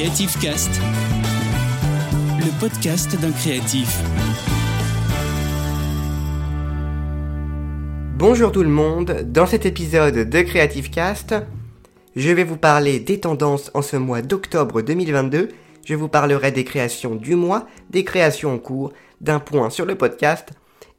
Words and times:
Creative 0.00 0.40
Cast, 0.40 0.80
le 2.38 2.58
podcast 2.58 3.20
d'un 3.20 3.32
créatif. 3.32 4.02
Bonjour 8.16 8.50
tout 8.50 8.62
le 8.62 8.70
monde, 8.70 9.26
dans 9.30 9.44
cet 9.44 9.66
épisode 9.66 10.30
de 10.30 10.40
Creative 10.40 10.88
Cast, 10.88 11.34
je 12.16 12.30
vais 12.30 12.44
vous 12.44 12.56
parler 12.56 12.98
des 12.98 13.20
tendances 13.20 13.70
en 13.74 13.82
ce 13.82 13.98
mois 13.98 14.22
d'octobre 14.22 14.80
2022. 14.80 15.50
Je 15.84 15.94
vous 15.94 16.08
parlerai 16.08 16.50
des 16.50 16.64
créations 16.64 17.14
du 17.14 17.34
mois, 17.34 17.66
des 17.90 18.02
créations 18.02 18.54
en 18.54 18.58
cours, 18.58 18.94
d'un 19.20 19.38
point 19.38 19.68
sur 19.68 19.84
le 19.84 19.96
podcast 19.96 20.48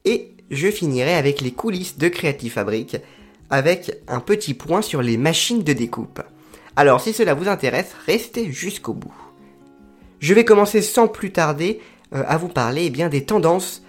et 0.04 0.30
je 0.52 0.70
finirai 0.70 1.14
avec 1.14 1.40
les 1.40 1.50
coulisses 1.50 1.98
de 1.98 2.06
Creative 2.06 2.52
Fabric 2.52 2.98
avec 3.50 3.98
un 4.06 4.20
petit 4.20 4.54
point 4.54 4.80
sur 4.80 5.02
les 5.02 5.16
machines 5.16 5.64
de 5.64 5.72
découpe. 5.72 6.22
Alors 6.76 7.00
si 7.00 7.12
cela 7.12 7.34
vous 7.34 7.48
intéresse, 7.48 7.92
restez 8.06 8.50
jusqu'au 8.50 8.94
bout. 8.94 9.14
Je 10.20 10.34
vais 10.34 10.44
commencer 10.44 10.80
sans 10.80 11.08
plus 11.08 11.32
tarder 11.32 11.80
euh, 12.14 12.22
à 12.26 12.38
vous 12.38 12.48
parler 12.48 12.84
eh 12.86 12.90
bien, 12.90 13.08
des 13.08 13.24
tendances 13.24 13.82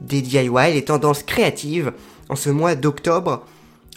des 0.00 0.20
DIY, 0.20 0.50
les 0.72 0.84
tendances 0.84 1.22
créatives 1.22 1.92
en 2.28 2.36
ce 2.36 2.50
mois 2.50 2.74
d'octobre. 2.74 3.44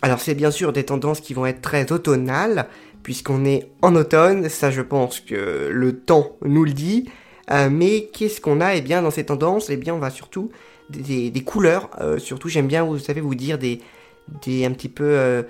Alors 0.01 0.19
c'est 0.19 0.35
bien 0.35 0.51
sûr 0.51 0.71
des 0.71 0.85
tendances 0.85 1.19
qui 1.19 1.33
vont 1.33 1.45
être 1.45 1.61
très 1.61 1.91
automnales, 1.91 2.67
puisqu'on 3.03 3.45
est 3.45 3.71
en 3.81 3.95
automne, 3.95 4.47
ça 4.47 4.71
je 4.71 4.81
pense 4.81 5.19
que 5.19 5.69
le 5.71 5.99
temps 5.99 6.37
nous 6.43 6.63
le 6.63 6.71
dit. 6.71 7.09
Euh, 7.51 7.69
mais 7.71 8.09
qu'est-ce 8.13 8.39
qu'on 8.39 8.61
a 8.61 8.75
eh 8.75 8.81
bien 8.81 9.01
dans 9.01 9.11
ces 9.11 9.25
tendances? 9.25 9.69
Eh 9.69 9.77
bien 9.77 9.93
on 9.93 9.99
va 9.99 10.11
surtout 10.11 10.51
des, 10.89 11.31
couleurs, 11.45 11.89
euh, 11.99 12.17
surtout 12.17 12.47
j'aime 12.47 12.67
bien 12.67 12.83
vous 12.83 12.97
savez 12.97 13.21
vous 13.21 13.35
dire 13.35 13.57
des, 13.57 13.79
des 14.43 14.65
un 14.65 14.71
petit 14.71 14.89
peu 14.89 15.43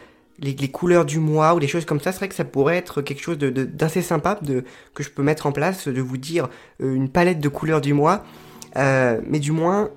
euh, 0.43 0.51
les, 0.59 0.67
couleurs 0.69 1.05
du 1.05 1.19
mois 1.19 1.53
ou 1.53 1.59
des 1.59 1.67
choses 1.67 1.85
comme 1.85 1.99
ça, 1.99 2.11
c'est 2.11 2.19
vrai 2.19 2.29
que 2.29 2.35
ça 2.35 2.45
pourrait 2.45 2.77
être 2.77 3.01
quelque 3.01 3.21
chose 3.21 3.37
d'assez 3.37 4.01
sympa 4.01 4.39
de, 4.41 4.63
que 4.93 5.03
je 5.03 5.09
peux 5.09 5.23
mettre 5.23 5.45
en 5.45 5.51
place, 5.51 5.87
de 5.87 6.01
vous 6.01 6.17
dire 6.17 6.49
euh, 6.81 6.93
une 6.93 7.09
palette 7.09 7.39
de 7.39 7.49
couleurs 7.49 7.81
du 7.81 7.93
mois. 7.93 8.23
Euh, 8.75 9.19
mais 9.27 9.39
du 9.39 9.51
moins, 9.51 9.89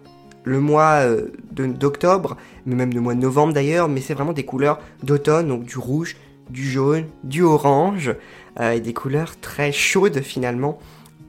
le 0.45 0.61
mois 0.61 1.05
d'octobre, 1.53 2.37
mais 2.67 2.75
même 2.75 2.93
le 2.93 3.01
mois 3.01 3.15
de 3.15 3.20
novembre 3.20 3.53
d'ailleurs, 3.53 3.89
mais 3.89 4.01
c'est 4.01 4.15
vraiment 4.15 4.33
des 4.33 4.45
couleurs 4.45 4.81
d'automne, 5.03 5.48
donc 5.48 5.65
du 5.65 5.79
rouge, 5.79 6.17
du 6.51 6.69
jaune, 6.69 7.07
du 7.23 7.43
orange, 7.43 8.15
et 8.61 8.81
des 8.81 8.93
couleurs 8.93 9.39
très 9.41 9.70
chaudes 9.70 10.20
finalement, 10.20 10.81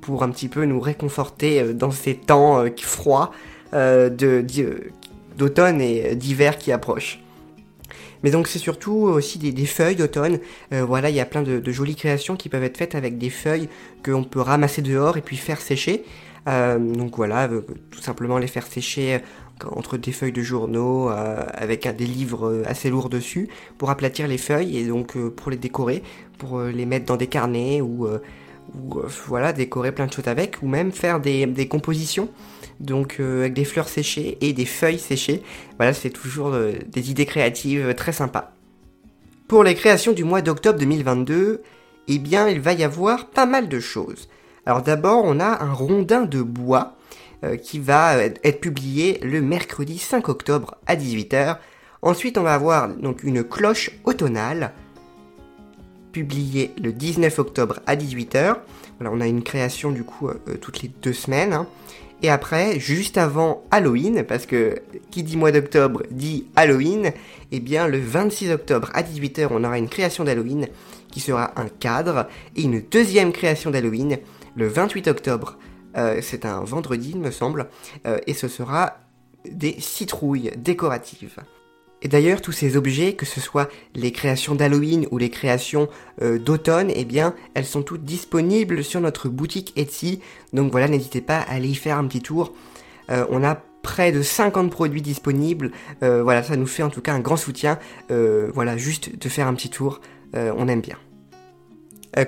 pour 0.01 0.23
un 0.23 0.29
petit 0.29 0.47
peu 0.47 0.65
nous 0.65 0.79
réconforter 0.79 1.73
dans 1.73 1.91
ces 1.91 2.15
temps 2.15 2.65
froids 2.81 3.31
d'automne 3.71 5.81
et 5.81 6.15
d'hiver 6.15 6.57
qui 6.57 6.71
approchent. 6.71 7.22
Mais 8.23 8.31
donc 8.31 8.47
c'est 8.47 8.59
surtout 8.59 8.93
aussi 8.93 9.37
des, 9.37 9.65
feuilles 9.65 9.97
d'automne. 9.97 10.39
Euh, 10.71 10.83
voilà, 10.85 11.09
il 11.09 11.15
y 11.15 11.19
a 11.19 11.25
plein 11.25 11.43
de, 11.43 11.71
jolies 11.71 11.95
créations 11.95 12.35
qui 12.35 12.49
peuvent 12.49 12.63
être 12.63 12.77
faites 12.77 12.95
avec 12.95 13.17
des 13.17 13.29
feuilles 13.29 13.69
qu'on 14.03 14.23
peut 14.23 14.39
ramasser 14.39 14.81
dehors 14.81 15.17
et 15.17 15.21
puis 15.21 15.37
faire 15.37 15.59
sécher. 15.59 16.03
Euh, 16.47 16.77
donc 16.77 17.15
voilà, 17.17 17.47
euh, 17.49 17.61
tout 17.91 18.01
simplement 18.01 18.37
les 18.37 18.47
faire 18.47 18.65
sécher 18.65 19.19
entre 19.65 19.97
des 19.97 20.11
feuilles 20.11 20.33
de 20.33 20.41
journaux 20.41 21.09
avec 21.09 21.87
des 21.95 22.05
livres 22.05 22.63
assez 22.65 22.89
lourds 22.89 23.07
dessus 23.07 23.47
pour 23.77 23.91
aplatir 23.91 24.27
les 24.27 24.39
feuilles 24.39 24.77
et 24.77 24.87
donc 24.87 25.15
pour 25.29 25.51
les 25.51 25.57
décorer, 25.57 26.03
pour 26.37 26.59
les 26.63 26.85
mettre 26.85 27.05
dans 27.05 27.15
des 27.15 27.27
carnets 27.27 27.79
ou, 27.79 28.07
voilà 29.27 29.53
décorer 29.53 29.93
plein 29.93 30.07
de 30.07 30.11
choses 30.11 30.27
avec 30.27 30.57
ou 30.63 30.67
même 30.67 30.91
faire 30.91 31.21
des 31.21 31.67
compositions 31.69 32.29
donc 32.79 33.17
euh, 33.19 33.41
avec 33.41 33.53
des 33.53 33.65
fleurs 33.65 33.89
séchées 33.89 34.37
et 34.41 34.53
des 34.53 34.65
feuilles 34.65 34.99
séchées. 34.99 35.41
Voilà, 35.77 35.93
c'est 35.93 36.09
toujours 36.09 36.53
euh, 36.53 36.73
des 36.87 37.11
idées 37.11 37.25
créatives 37.25 37.93
très 37.95 38.11
sympas. 38.11 38.53
Pour 39.47 39.63
les 39.63 39.75
créations 39.75 40.13
du 40.13 40.23
mois 40.23 40.41
d'octobre 40.41 40.79
2022, 40.79 41.61
eh 42.07 42.19
bien, 42.19 42.47
il 42.47 42.59
va 42.59 42.73
y 42.73 42.83
avoir 42.83 43.27
pas 43.27 43.45
mal 43.45 43.69
de 43.69 43.79
choses. 43.79 44.29
Alors 44.65 44.81
d'abord, 44.81 45.23
on 45.25 45.39
a 45.39 45.63
un 45.63 45.73
rondin 45.73 46.21
de 46.21 46.41
bois 46.41 46.95
euh, 47.43 47.57
qui 47.57 47.79
va 47.79 48.17
être 48.17 48.61
publié 48.61 49.19
le 49.21 49.41
mercredi 49.41 49.97
5 49.97 50.29
octobre 50.29 50.75
à 50.85 50.95
18h. 50.95 51.57
Ensuite, 52.01 52.37
on 52.37 52.43
va 52.43 52.53
avoir 52.53 52.89
donc 52.89 53.23
une 53.23 53.43
cloche 53.43 53.91
automnale 54.05 54.73
publiée 56.11 56.71
le 56.81 56.93
19 56.93 57.39
octobre 57.39 57.79
à 57.85 57.95
18h. 57.95 58.57
Voilà, 58.99 59.15
on 59.15 59.21
a 59.21 59.27
une 59.27 59.43
création 59.43 59.91
du 59.91 60.03
coup 60.03 60.29
toutes 60.61 60.81
les 60.81 60.89
deux 61.01 61.13
semaines. 61.13 61.53
Hein. 61.53 61.67
Et 62.23 62.29
après, 62.29 62.79
juste 62.79 63.17
avant 63.17 63.65
Halloween, 63.69 64.23
parce 64.23 64.45
que 64.45 64.81
qui 65.11 65.23
dit 65.23 65.35
mois 65.35 65.51
d'octobre 65.51 66.03
dit 66.09 66.47
Halloween, 66.55 67.07
et 67.07 67.13
eh 67.51 67.59
bien 67.59 67.87
le 67.87 67.99
26 67.99 68.49
octobre 68.51 68.89
à 68.93 69.03
18h, 69.03 69.47
on 69.51 69.65
aura 69.65 69.77
une 69.77 69.89
création 69.89 70.23
d'Halloween 70.23 70.69
qui 71.11 71.19
sera 71.19 71.51
un 71.59 71.67
cadre, 71.67 72.27
et 72.55 72.63
une 72.63 72.81
deuxième 72.81 73.33
création 73.33 73.71
d'Halloween 73.71 74.19
le 74.55 74.67
28 74.67 75.09
octobre. 75.09 75.57
Euh, 75.97 76.19
c'est 76.21 76.45
un 76.45 76.61
vendredi, 76.61 77.11
il 77.13 77.19
me 77.19 77.29
semble, 77.29 77.67
euh, 78.07 78.19
et 78.25 78.33
ce 78.33 78.47
sera 78.47 78.99
des 79.45 79.75
citrouilles 79.79 80.51
décoratives. 80.55 81.39
Et 82.03 82.09
d'ailleurs, 82.09 82.41
tous 82.41 82.51
ces 82.51 82.75
objets, 82.75 83.13
que 83.13 83.25
ce 83.25 83.39
soit 83.39 83.69
les 83.95 84.11
créations 84.11 84.55
d'Halloween 84.55 85.07
ou 85.09 85.17
les 85.17 85.29
créations 85.29 85.87
euh, 86.21 86.37
d'automne, 86.37 86.91
eh 86.93 87.05
bien, 87.05 87.33
elles 87.53 87.65
sont 87.65 87.81
toutes 87.81 88.03
disponibles 88.03 88.83
sur 88.83 88.99
notre 88.99 89.29
boutique 89.29 89.71
Etsy. 89.77 90.19
Donc 90.51 90.69
voilà, 90.71 90.89
n'hésitez 90.89 91.21
pas 91.21 91.37
à 91.37 91.53
aller 91.53 91.69
y 91.69 91.75
faire 91.75 91.97
un 91.97 92.05
petit 92.05 92.21
tour. 92.21 92.53
Euh, 93.09 93.25
on 93.29 93.41
a 93.41 93.55
près 93.83 94.11
de 94.11 94.21
50 94.21 94.69
produits 94.69 95.01
disponibles. 95.01 95.71
Euh, 96.03 96.21
voilà, 96.23 96.43
ça 96.43 96.57
nous 96.57 96.67
fait 96.67 96.83
en 96.83 96.89
tout 96.89 97.01
cas 97.01 97.13
un 97.13 97.21
grand 97.21 97.37
soutien. 97.37 97.79
voilà, 98.09 98.75
juste 98.75 99.17
de 99.17 99.29
faire 99.29 99.47
un 99.47 99.53
petit 99.53 99.69
tour, 99.69 100.01
on 100.33 100.67
aime 100.67 100.81
bien. 100.81 100.97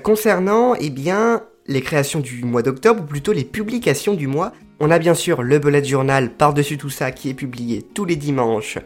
concernant, 0.03 0.75
eh 0.75 0.89
bien, 0.89 1.43
les 1.67 1.81
créations 1.81 2.21
du 2.21 2.45
mois 2.45 2.61
d'octobre, 2.61 3.03
ou 3.03 3.05
plutôt 3.05 3.33
les 3.33 3.43
publications 3.43 4.13
du 4.13 4.27
mois, 4.27 4.53
on 4.79 4.91
a 4.91 4.99
bien 4.99 5.13
sûr 5.13 5.41
le 5.41 5.59
bullet 5.59 5.83
journal 5.83 6.31
par-dessus 6.31 6.77
tout 6.77 6.89
ça 6.89 7.11
qui 7.11 7.29
est 7.29 7.33
publié 7.33 7.81
tous 7.81 8.05
les 8.05 8.15
dimanches 8.15 8.77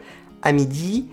à 0.42 0.52
midi. 0.52 1.06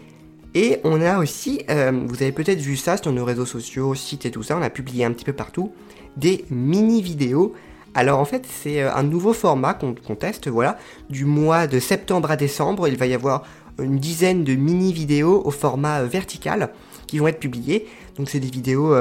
Et 0.53 0.79
on 0.83 1.01
a 1.01 1.19
aussi, 1.19 1.61
euh, 1.69 1.91
vous 2.07 2.15
avez 2.15 2.31
peut-être 2.31 2.59
vu 2.59 2.77
ça 2.77 2.97
sur 2.97 3.11
nos 3.11 3.25
réseaux 3.25 3.45
sociaux, 3.45 3.93
sites 3.93 4.25
et 4.25 4.31
tout 4.31 4.43
ça, 4.43 4.57
on 4.57 4.61
a 4.61 4.69
publié 4.69 5.05
un 5.05 5.11
petit 5.11 5.25
peu 5.25 5.33
partout 5.33 5.71
des 6.15 6.45
mini-vidéos. 6.49 7.53
Alors 7.93 8.19
en 8.19 8.25
fait, 8.25 8.47
c'est 8.49 8.81
euh, 8.81 8.93
un 8.93 9.03
nouveau 9.03 9.33
format 9.33 9.75
qu'on 9.75 10.15
teste, 10.15 10.47
voilà. 10.47 10.77
Du 11.09 11.25
mois 11.25 11.67
de 11.67 11.79
septembre 11.79 12.31
à 12.31 12.37
décembre, 12.37 12.87
il 12.87 12.97
va 12.97 13.05
y 13.05 13.13
avoir 13.13 13.43
une 13.79 13.99
dizaine 13.99 14.43
de 14.43 14.55
mini-vidéos 14.55 15.43
au 15.45 15.51
format 15.51 16.01
euh, 16.01 16.07
vertical 16.07 16.71
qui 17.05 17.19
vont 17.19 17.27
être 17.27 17.39
publiées. 17.39 17.85
Donc 18.17 18.29
c'est 18.29 18.39
des 18.39 18.49
vidéos 18.49 18.95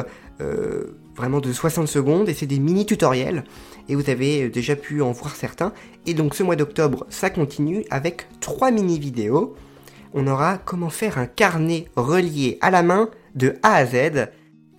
vraiment 1.17 1.41
de 1.41 1.51
60 1.51 1.89
secondes 1.89 2.29
et 2.29 2.35
c'est 2.35 2.47
des 2.47 2.59
mini-tutoriels. 2.59 3.45
Et 3.89 3.95
vous 3.95 4.11
avez 4.11 4.51
déjà 4.51 4.77
pu 4.77 5.01
en 5.01 5.11
voir 5.13 5.35
certains. 5.35 5.73
Et 6.05 6.13
donc 6.13 6.35
ce 6.35 6.43
mois 6.43 6.55
d'octobre, 6.55 7.07
ça 7.09 7.31
continue 7.31 7.85
avec 7.91 8.27
trois 8.41 8.71
mini-vidéos 8.71 9.57
on 10.15 10.27
aura 10.27 10.59
comment 10.59 10.91
faire 10.91 11.19
un 11.19 11.27
carnet 11.27 11.87
relié 11.97 12.59
à 12.61 12.71
la 12.71 12.83
main 12.83 13.11
de 13.35 13.55
A 13.63 13.75
à 13.75 13.87
Z. 13.87 14.29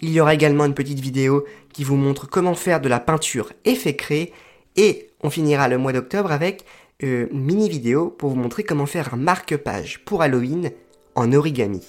Il 0.01 0.11
y 0.11 0.19
aura 0.19 0.33
également 0.33 0.65
une 0.65 0.73
petite 0.73 0.99
vidéo 0.99 1.45
qui 1.73 1.83
vous 1.83 1.95
montre 1.95 2.27
comment 2.27 2.55
faire 2.55 2.81
de 2.81 2.89
la 2.89 2.99
peinture 2.99 3.51
effet 3.65 3.95
créé 3.95 4.33
et 4.75 5.09
on 5.21 5.29
finira 5.29 5.67
le 5.67 5.77
mois 5.77 5.93
d'octobre 5.93 6.31
avec 6.31 6.65
euh, 7.03 7.27
une 7.31 7.43
mini 7.43 7.69
vidéo 7.69 8.09
pour 8.09 8.29
vous 8.29 8.35
montrer 8.35 8.63
comment 8.63 8.85
faire 8.85 9.13
un 9.13 9.17
marque-page 9.17 10.03
pour 10.05 10.21
Halloween 10.21 10.71
en 11.15 11.33
origami. 11.33 11.83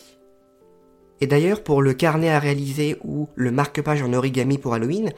Et 1.20 1.26
d'ailleurs, 1.26 1.62
pour 1.62 1.82
le 1.82 1.94
carnet 1.94 2.30
à 2.30 2.38
réaliser 2.38 2.96
ou 3.02 3.28
le 3.34 3.50
marque-page 3.50 4.02
en 4.02 4.12
origami 4.12 4.58
pour 4.58 4.74
Halloween, 4.74 5.10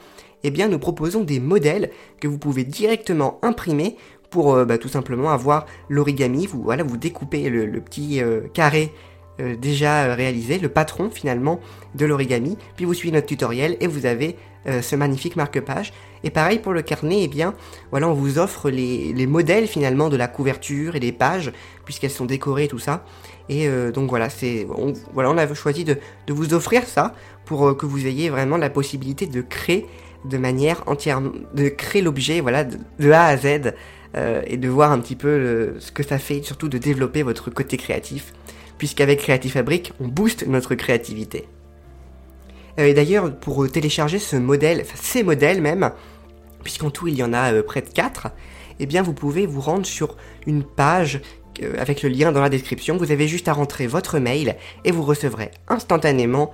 eh 0.43 0.49
bien, 0.49 0.67
nous 0.67 0.79
proposons 0.79 1.23
des 1.23 1.39
modèles 1.39 1.91
que 2.19 2.27
vous 2.27 2.39
pouvez 2.39 2.63
directement 2.63 3.39
imprimer 3.43 3.97
pour 4.31 4.55
euh, 4.55 4.65
bah, 4.65 4.79
tout 4.79 4.87
simplement 4.87 5.29
avoir 5.29 5.67
l'origami. 5.89 6.47
Vous, 6.47 6.63
voilà, 6.63 6.81
vous 6.81 6.97
découpez 6.97 7.49
le, 7.49 7.79
petit 7.81 8.23
euh, 8.23 8.41
carré 8.53 8.91
euh, 9.39 9.55
déjà 9.55 10.15
réalisé, 10.15 10.57
le 10.57 10.69
patron 10.69 11.11
finalement 11.11 11.59
de 11.93 12.05
l'origami, 12.05 12.57
puis 12.75 12.85
vous 12.85 12.95
suivez 12.95 13.13
notre 13.13 13.27
tutoriel 13.27 13.77
et 13.79 13.85
vous 13.85 14.07
avez 14.07 14.35
ce 14.63 14.95
magnifique 14.95 15.37
marque-page. 15.37 15.91
Et 16.23 16.29
pareil 16.29 16.59
pour 16.59 16.71
le 16.71 16.83
carnet, 16.83 17.21
eh 17.23 17.27
bien, 17.27 17.55
voilà, 17.89 18.07
on 18.07 18.13
vous 18.13 18.37
offre 18.37 18.69
les, 18.69 19.25
modèles 19.25 19.65
finalement 19.65 20.07
de 20.07 20.15
la 20.15 20.27
couverture 20.27 20.95
et 20.95 20.99
des 20.99 21.11
pages, 21.11 21.51
puisqu'elles 21.83 22.11
sont 22.11 22.25
décorées 22.27 22.67
tout 22.67 22.77
ça. 22.77 23.03
Et 23.49 23.67
donc 23.91 24.11
voilà, 24.11 24.29
c'est, 24.29 24.67
on, 24.77 24.93
voilà, 25.15 25.31
on 25.31 25.37
a 25.39 25.51
choisi 25.55 25.83
de, 25.83 25.97
vous 26.29 26.53
offrir 26.53 26.83
ça 26.83 27.15
pour 27.43 27.75
que 27.75 27.87
vous 27.87 28.05
ayez 28.05 28.29
vraiment 28.29 28.57
la 28.57 28.69
possibilité 28.69 29.25
de 29.25 29.41
créer 29.41 29.87
de 30.25 30.37
manière 30.37 30.83
entière, 30.85 31.23
de 31.55 31.69
créer 31.69 32.03
l'objet, 32.03 32.39
voilà, 32.39 32.63
de 32.63 33.11
A 33.11 33.25
à 33.25 33.37
Z 33.37 33.73
euh, 34.15 34.41
et 34.45 34.57
de 34.57 34.67
voir 34.67 34.91
un 34.91 34.99
petit 34.99 35.15
peu 35.15 35.75
ce 35.79 35.91
que 35.91 36.03
ça 36.03 36.19
fait, 36.19 36.41
surtout 36.43 36.69
de 36.69 36.77
développer 36.77 37.23
votre 37.23 37.49
côté 37.49 37.77
créatif, 37.77 38.33
puisqu'avec 38.77 39.19
Creative 39.19 39.51
Fabric, 39.51 39.93
on 39.99 40.07
booste 40.07 40.47
notre 40.47 40.75
créativité. 40.75 41.47
Euh, 42.79 42.85
et 42.85 42.93
d'ailleurs, 42.93 43.33
pour 43.35 43.69
télécharger 43.69 44.19
ce 44.19 44.35
modèle, 44.35 44.85
ces 44.95 45.23
modèles 45.23 45.61
même, 45.61 45.91
puisqu'en 46.63 46.89
tout 46.89 47.07
il 47.07 47.15
y 47.15 47.23
en 47.23 47.33
a 47.33 47.53
euh, 47.53 47.63
près 47.63 47.81
de 47.81 47.89
4, 47.89 48.27
eh 48.79 48.85
bien 48.85 49.01
vous 49.01 49.13
pouvez 49.13 49.45
vous 49.45 49.61
rendre 49.61 49.85
sur 49.85 50.17
une 50.47 50.63
page 50.63 51.21
avec 51.77 52.01
le 52.01 52.09
lien 52.09 52.31
dans 52.31 52.41
la 52.41 52.49
description. 52.49 52.97
Vous 52.97 53.11
avez 53.11 53.27
juste 53.27 53.47
à 53.47 53.53
rentrer 53.53 53.85
votre 53.85 54.17
mail 54.19 54.55
et 54.85 54.91
vous 54.91 55.03
recevrez 55.03 55.51
instantanément 55.67 56.51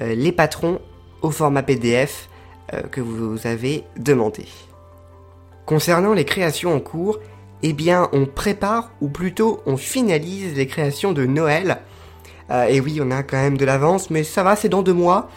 les 0.00 0.32
patrons 0.32 0.80
au 1.22 1.30
format 1.30 1.62
PDF 1.62 2.28
euh, 2.72 2.82
que 2.82 3.00
vous 3.00 3.46
avez 3.46 3.84
demandé. 3.96 4.44
Concernant 5.70 6.14
les 6.14 6.24
créations 6.24 6.74
en 6.74 6.80
cours, 6.80 7.20
eh 7.62 7.72
bien 7.72 8.08
on 8.12 8.26
prépare 8.26 8.90
ou 9.00 9.08
plutôt 9.08 9.62
on 9.66 9.76
finalise 9.76 10.56
les 10.56 10.66
créations 10.66 11.12
de 11.12 11.26
Noël. 11.26 11.78
Euh, 12.50 12.64
et 12.64 12.80
oui, 12.80 12.98
on 13.00 13.12
a 13.12 13.22
quand 13.22 13.36
même 13.36 13.56
de 13.56 13.64
l'avance, 13.64 14.10
mais 14.10 14.24
ça 14.24 14.42
va, 14.42 14.56
c'est 14.56 14.68
dans 14.68 14.82
deux 14.82 14.92
mois. 14.92 15.30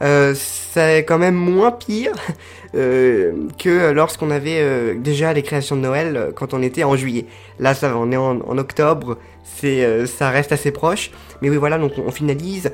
Euh, 0.00 0.32
c'est 0.36 0.98
quand 0.98 1.18
même 1.18 1.34
moins 1.34 1.72
pire 1.72 2.12
euh, 2.76 3.32
que 3.58 3.90
lorsqu'on 3.90 4.30
avait 4.30 4.94
déjà 4.94 5.32
les 5.32 5.42
créations 5.42 5.74
de 5.74 5.80
Noël 5.80 6.30
quand 6.36 6.54
on 6.54 6.62
était 6.62 6.84
en 6.84 6.94
juillet. 6.94 7.26
Là, 7.58 7.74
ça 7.74 7.88
va, 7.88 7.96
on 7.96 8.12
est 8.12 8.16
en, 8.16 8.58
octobre, 8.58 9.18
c'est, 9.42 10.06
ça 10.06 10.30
reste 10.30 10.52
assez 10.52 10.70
proche. 10.70 11.10
Mais 11.42 11.50
oui, 11.50 11.56
voilà, 11.56 11.78
donc 11.78 11.94
on, 11.98 12.12
finalise 12.12 12.70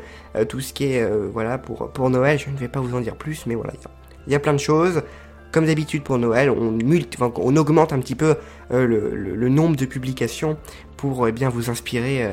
tout 0.51 0.61
ce 0.61 0.75
qui 0.75 0.93
est, 0.93 1.11
voilà, 1.33 1.57
pour, 1.57 1.91
pour 1.93 2.11
Noël. 2.11 2.39
Je 2.39 2.51
ne 2.51 2.59
vais 2.59 2.69
pas 2.69 2.81
vous 2.81 2.95
en 2.95 3.01
dire 3.01 3.17
plus, 3.17 3.47
mais 3.47 3.55
voilà, 3.55 3.73
il 4.27 4.35
y 4.35 4.37
a 4.37 4.39
plein 4.39 4.53
de 4.53 4.59
choses. 4.59 5.01
Comme 5.53 5.67
d'habitude 5.67 6.03
pour 6.03 6.19
Noël, 6.19 6.51
on, 6.51 6.79
on 7.37 7.57
augmente 7.57 7.93
un 7.93 7.99
petit 7.99 8.15
peu 8.15 8.37
euh, 8.73 8.87
le, 8.87 9.49
nombre 9.49 9.77
de 9.77 9.87
publications 9.87 10.57
pour 10.97 11.29
eh 11.29 11.33
bien 11.33 11.49
vous 11.49 11.71
inspirer 11.71 12.25
euh, 12.25 12.33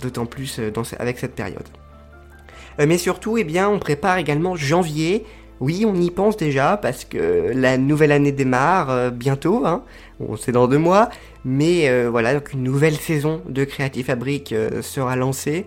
d'autant 0.00 0.26
plus 0.26 0.58
euh, 0.58 0.70
avec 0.98 1.18
cette 1.18 1.34
période. 1.34 1.66
Mais 2.78 2.98
surtout, 2.98 3.36
eh 3.36 3.44
bien, 3.44 3.68
on 3.68 3.78
prépare 3.78 4.18
également 4.18 4.56
janvier. 4.56 5.26
Oui, 5.58 5.84
on 5.86 5.94
y 5.94 6.10
pense 6.10 6.36
déjà 6.36 6.78
parce 6.78 7.04
que 7.04 7.52
la 7.54 7.76
nouvelle 7.76 8.12
année 8.12 8.32
démarre 8.32 9.10
bientôt. 9.10 9.66
Hein. 9.66 9.84
Bon, 10.18 10.36
c'est 10.36 10.52
dans 10.52 10.66
deux 10.66 10.78
mois, 10.78 11.10
mais 11.44 12.06
voilà, 12.06 12.32
donc 12.32 12.54
une 12.54 12.62
nouvelle 12.62 12.96
saison 12.96 13.42
de 13.46 13.64
Creative 13.64 14.06
Fabric 14.06 14.54
sera 14.80 15.16
lancée 15.16 15.66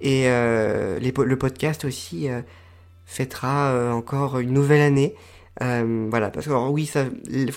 et 0.00 0.24
le 0.24 1.34
podcast 1.34 1.84
aussi 1.84 2.28
fêtera 3.04 3.92
encore 3.92 4.38
une 4.38 4.52
nouvelle 4.52 4.80
année. 4.80 5.14
Euh, 5.60 6.06
voilà, 6.08 6.30
parce 6.30 6.46
que 6.46 6.50
alors, 6.50 6.72
oui, 6.72 6.86
ça, 6.86 7.04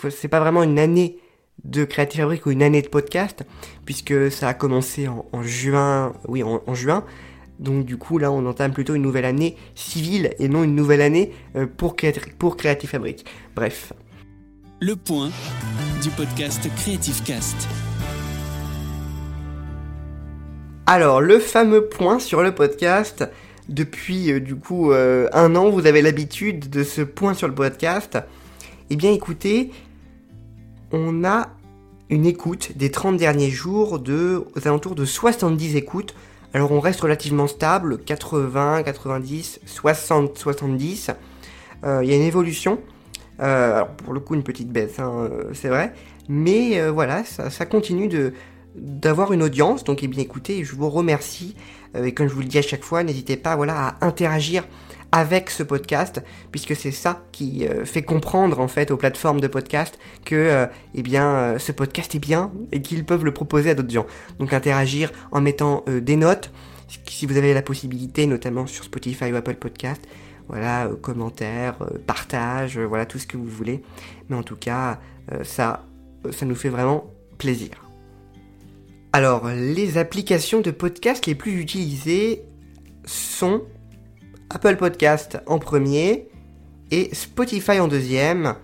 c'est 0.10 0.28
pas 0.28 0.40
vraiment 0.40 0.64
une 0.64 0.80
année 0.80 1.20
de 1.64 1.86
Creative 1.86 2.20
Fabric 2.22 2.46
ou 2.46 2.52
une 2.52 2.64
année 2.64 2.82
de 2.82 2.90
podcast, 2.90 3.44
puisque 3.86 4.32
ça 4.32 4.50
a 4.50 4.54
commencé 4.54 5.08
en, 5.08 5.26
en 5.32 5.44
juin, 5.44 6.14
oui, 6.28 6.44
en, 6.44 6.62
en 6.66 6.74
juin. 6.74 7.06
Donc 7.60 7.86
du 7.86 7.98
coup, 7.98 8.18
là, 8.18 8.32
on 8.32 8.46
entame 8.46 8.74
plutôt 8.74 8.96
une 8.96 9.02
nouvelle 9.02 9.24
année 9.24 9.56
civile 9.76 10.34
et 10.40 10.50
non 10.50 10.64
une 10.64 10.76
nouvelle 10.76 11.02
année 11.02 11.32
euh, 11.56 11.66
pour, 11.66 11.96
pour 12.38 12.58
Creative 12.58 12.90
Fabric. 12.90 13.26
Bref. 13.56 13.94
Le 14.82 14.98
point 14.98 15.30
du 16.04 16.10
podcast 16.10 16.68
Creative 16.76 17.24
Cast. 17.24 17.56
Alors, 20.86 21.22
le 21.22 21.40
fameux 21.40 21.88
point 21.88 22.20
sur 22.20 22.44
le 22.44 22.54
podcast. 22.54 23.28
Depuis 23.70 24.32
euh, 24.32 24.40
du 24.40 24.56
coup 24.56 24.92
euh, 24.92 25.28
un 25.34 25.56
an, 25.56 25.70
vous 25.70 25.88
avez 25.88 26.02
l'habitude 26.02 26.70
de 26.70 26.84
ce 26.84 27.02
point 27.02 27.34
sur 27.34 27.48
le 27.48 27.56
podcast. 27.56 28.18
Eh 28.90 28.96
bien, 28.96 29.12
écoutez, 29.12 29.72
on 30.92 31.24
a 31.24 31.50
une 32.10 32.28
écoute 32.28 32.78
des 32.78 32.92
30 32.92 33.18
derniers 33.18 33.50
jours 33.50 33.98
de 34.00 34.46
aux 34.56 34.68
alentours 34.68 34.94
de 34.94 35.06
70 35.06 35.76
écoutes. 35.76 36.14
Alors, 36.54 36.72
on 36.72 36.80
reste 36.80 37.02
relativement 37.02 37.48
stable, 37.48 37.98
80, 37.98 38.84
90, 38.84 39.62
60, 39.66 40.38
70. 40.38 41.12
Euh, 41.84 42.02
Il 42.04 42.10
y 42.10 42.14
a 42.14 42.16
une 42.16 42.22
évolution. 42.22 42.80
Euh, 43.42 43.78
alors, 43.78 43.88
pour 43.90 44.14
le 44.14 44.20
coup, 44.20 44.36
une 44.36 44.44
petite 44.44 44.70
baisse, 44.70 45.00
hein, 45.00 45.30
c'est 45.54 45.68
vrai. 45.68 45.94
Mais 46.30 46.88
voilà, 46.90 47.24
ça, 47.26 47.50
ça 47.50 47.66
continue 47.66 48.08
de, 48.08 48.34
d'avoir 48.76 49.34
une 49.34 49.44
audience. 49.44 49.84
Donc, 49.84 50.04
eh 50.04 50.08
bien, 50.08 50.22
écoutez, 50.22 50.64
je 50.64 50.76
vous 50.76 50.90
remercie. 50.90 51.56
Euh, 51.96 52.06
et 52.06 52.14
comme 52.14 52.28
je 52.28 52.34
vous 52.34 52.42
le 52.42 52.48
dis 52.48 52.58
à 52.58 52.62
chaque 52.62 52.84
fois, 52.84 53.04
n'hésitez 53.04 53.38
pas, 53.38 53.56
voilà, 53.56 53.88
à 54.00 54.06
interagir 54.06 54.64
avec 55.12 55.50
ce 55.50 55.64
podcast, 55.64 56.22
puisque 56.52 56.76
c'est 56.76 56.92
ça 56.92 57.24
qui 57.32 57.66
euh, 57.66 57.86
fait 57.86 58.02
comprendre 58.02 58.60
en 58.60 58.68
fait 58.68 58.92
aux 58.92 58.98
plateformes 58.98 59.40
de 59.40 59.48
podcast 59.48 59.98
que, 60.26 60.36
euh, 60.36 60.66
eh 60.94 61.04
bien, 61.04 61.58
ce 61.58 61.72
podcast 61.72 62.14
est 62.16 62.20
bien 62.20 62.52
et 62.72 62.82
qu'ils 62.82 63.06
peuvent 63.06 63.24
le 63.24 63.34
proposer 63.34 63.70
à 63.70 63.76
d'autres 63.76 63.94
gens. 63.94 64.08
Donc, 64.40 64.52
interagir 64.52 65.12
en 65.32 65.42
mettant 65.42 65.86
des 65.88 66.16
notes, 66.16 66.52
si 67.08 67.26
vous 67.26 67.38
avez 67.38 67.54
la 67.54 67.62
possibilité, 67.62 68.28
notamment 68.28 68.68
sur 68.68 68.84
Spotify 68.84 69.32
ou 69.32 69.36
Apple 69.36 69.56
Podcast. 69.56 70.02
Voilà, 70.48 70.90
commentaires, 71.02 71.78
partage, 72.06 72.78
voilà 72.78 73.06
tout 73.08 73.18
ce 73.18 73.26
que 73.26 73.38
vous 73.38 73.48
voulez. 73.48 73.82
Mais 74.30 74.36
en 74.36 74.44
tout 74.44 74.58
cas, 74.58 75.00
ça, 75.44 75.86
ça 76.32 76.46
nous 76.46 76.56
fait 76.56 76.70
vraiment 76.70 77.10
plaisir. 77.40 77.85
Alors, 79.18 79.48
les 79.48 79.98
applications 79.98 80.60
de 80.60 80.72
podcast 80.72 81.26
les 81.26 81.36
plus 81.36 81.62
utilisées 81.62 82.44
sont 83.06 83.62
Apple 84.50 84.76
Podcast 84.76 85.38
en 85.46 85.58
premier 85.58 86.28
et 86.92 87.16
Spotify 87.16 87.80
en 87.80 87.88
deuxième. 87.88 88.56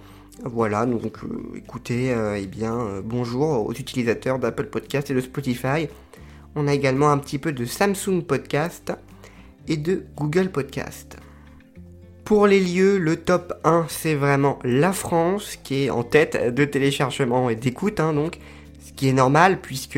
Voilà, 0.44 0.86
donc 0.86 1.24
euh, 1.24 1.56
écoutez, 1.56 2.12
euh, 2.12 2.38
eh 2.38 2.48
bien, 2.48 2.78
euh, 2.78 3.02
bonjour 3.02 3.66
aux 3.66 3.72
utilisateurs 3.72 4.40
d'Apple 4.40 4.66
Podcast 4.66 5.10
et 5.10 5.14
de 5.14 5.22
Spotify. 5.22 5.88
On 6.58 6.68
a 6.68 6.74
également 6.74 7.12
un 7.12 7.18
petit 7.18 7.40
peu 7.40 7.54
de 7.54 7.64
Samsung 7.64 8.22
Podcast 8.28 8.92
et 9.70 9.78
de 9.78 10.04
Google 10.18 10.50
Podcast. 10.50 11.16
Pour 12.26 12.46
les 12.46 12.60
lieux, 12.60 12.98
le 12.98 13.16
top 13.16 13.54
1, 13.64 13.86
c'est 13.88 14.16
vraiment 14.16 14.60
la 14.66 14.92
France 14.92 15.58
qui 15.64 15.86
est 15.86 15.90
en 15.90 16.04
tête 16.04 16.54
de 16.54 16.66
téléchargement 16.66 17.50
et 17.50 17.56
d'écoute, 17.56 18.02
hein, 18.02 18.12
donc, 18.12 18.38
ce 18.86 18.92
qui 18.92 19.08
est 19.08 19.14
normal 19.14 19.62
puisque 19.62 19.98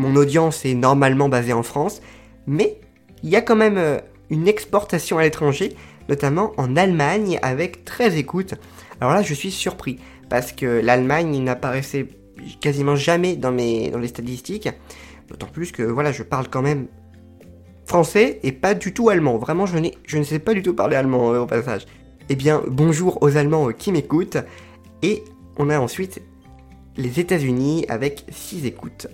mon 0.00 0.16
audience 0.16 0.64
est 0.64 0.74
normalement 0.74 1.28
basée 1.28 1.52
en 1.52 1.62
France, 1.62 2.00
mais 2.46 2.80
il 3.22 3.28
y 3.28 3.36
a 3.36 3.42
quand 3.42 3.56
même 3.56 3.78
euh, 3.78 3.98
une 4.30 4.48
exportation 4.48 5.18
à 5.18 5.22
l'étranger, 5.22 5.76
notamment 6.08 6.52
en 6.56 6.76
Allemagne 6.76 7.38
avec 7.42 7.84
13 7.84 8.16
écoutes. 8.16 8.54
Alors 9.00 9.12
là, 9.12 9.22
je 9.22 9.34
suis 9.34 9.50
surpris 9.50 9.98
parce 10.28 10.52
que 10.52 10.66
l'Allemagne 10.66 11.42
n'apparaissait 11.42 12.08
quasiment 12.60 12.96
jamais 12.96 13.36
dans 13.36 13.50
les 13.50 14.08
statistiques, 14.08 14.68
d'autant 15.28 15.48
plus 15.48 15.72
que 15.72 15.82
voilà, 15.82 16.12
je 16.12 16.22
parle 16.22 16.48
quand 16.48 16.62
même 16.62 16.86
français 17.90 18.38
et 18.42 18.52
pas 18.52 18.74
du 18.74 18.94
tout 18.94 19.10
allemand. 19.10 19.36
Vraiment, 19.36 19.66
je 19.66 20.16
ne 20.18 20.22
sais 20.22 20.38
pas 20.38 20.54
du 20.54 20.62
tout 20.62 20.74
parler 20.74 20.96
allemand 20.96 21.32
euh, 21.32 21.40
au 21.40 21.46
passage. 21.46 21.86
Eh 22.28 22.36
bien, 22.36 22.62
bonjour 22.68 23.20
aux 23.22 23.36
Allemands 23.36 23.68
euh, 23.68 23.72
qui 23.72 23.90
m'écoutent. 23.90 24.38
Et 25.02 25.24
on 25.58 25.68
a 25.68 25.78
ensuite 25.78 26.22
les 26.96 27.18
États-Unis 27.18 27.86
avec 27.88 28.24
6 28.30 28.66
écoutes, 28.66 29.08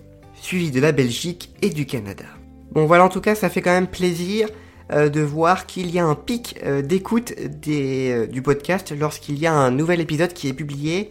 suivi 0.47 0.71
de 0.71 0.81
la 0.81 0.93
Belgique 0.93 1.51
et 1.61 1.71
du 1.71 1.87
Canada. 1.87 2.25
Bon 2.71 2.87
voilà, 2.87 3.05
en 3.05 3.09
tout 3.09 3.21
cas, 3.21 3.35
ça 3.35 3.49
fait 3.49 3.63
quand 3.63 3.73
même 3.73 3.89
plaisir 3.89 4.49
euh, 4.93 5.09
de 5.09 5.21
voir 5.21 5.67
qu'il 5.67 5.91
y 5.91 5.99
a 5.99 6.07
un 6.07 6.15
pic 6.15 6.61
euh, 6.65 6.83
d'écoute 6.83 7.35
euh, 7.67 8.27
du 8.29 8.43
podcast 8.43 8.95
lorsqu'il 8.97 9.41
y 9.41 9.47
a 9.47 9.53
un 9.53 9.73
nouvel 9.73 10.01
épisode 10.01 10.33
qui 10.33 10.47
est 10.47 10.53
publié. 10.53 11.11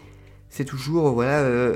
C'est 0.49 0.63
toujours 0.63 1.09
voilà 1.11 1.73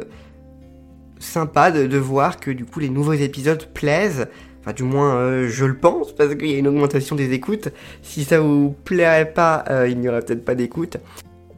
sympa 1.19 1.69
de, 1.72 1.98
voir 1.98 2.39
que 2.39 2.50
du 2.50 2.63
coup 2.63 2.79
les 2.79 2.88
nouveaux 2.88 3.12
épisodes 3.12 3.65
plaisent. 3.74 4.27
Enfin, 4.62 4.72
du 4.72 4.84
moins, 4.84 5.48
je 5.48 5.65
le 5.65 5.75
pense, 5.75 6.13
parce 6.15 6.36
qu'il 6.36 6.50
y 6.50 6.55
a 6.55 6.60
une 6.60 6.67
augmentation 6.67 7.17
des 7.17 7.34
écoutes. 7.34 7.67
Si 8.03 8.24
ça 8.24 8.39
vous 8.39 8.74
plairait 8.86 9.34
pas, 9.34 9.65
il 9.89 10.00
n'y 10.00 10.07
aurait 10.07 10.22
peut-être 10.22 10.45
pas 10.45 10.55
d'écoute. 10.55 10.95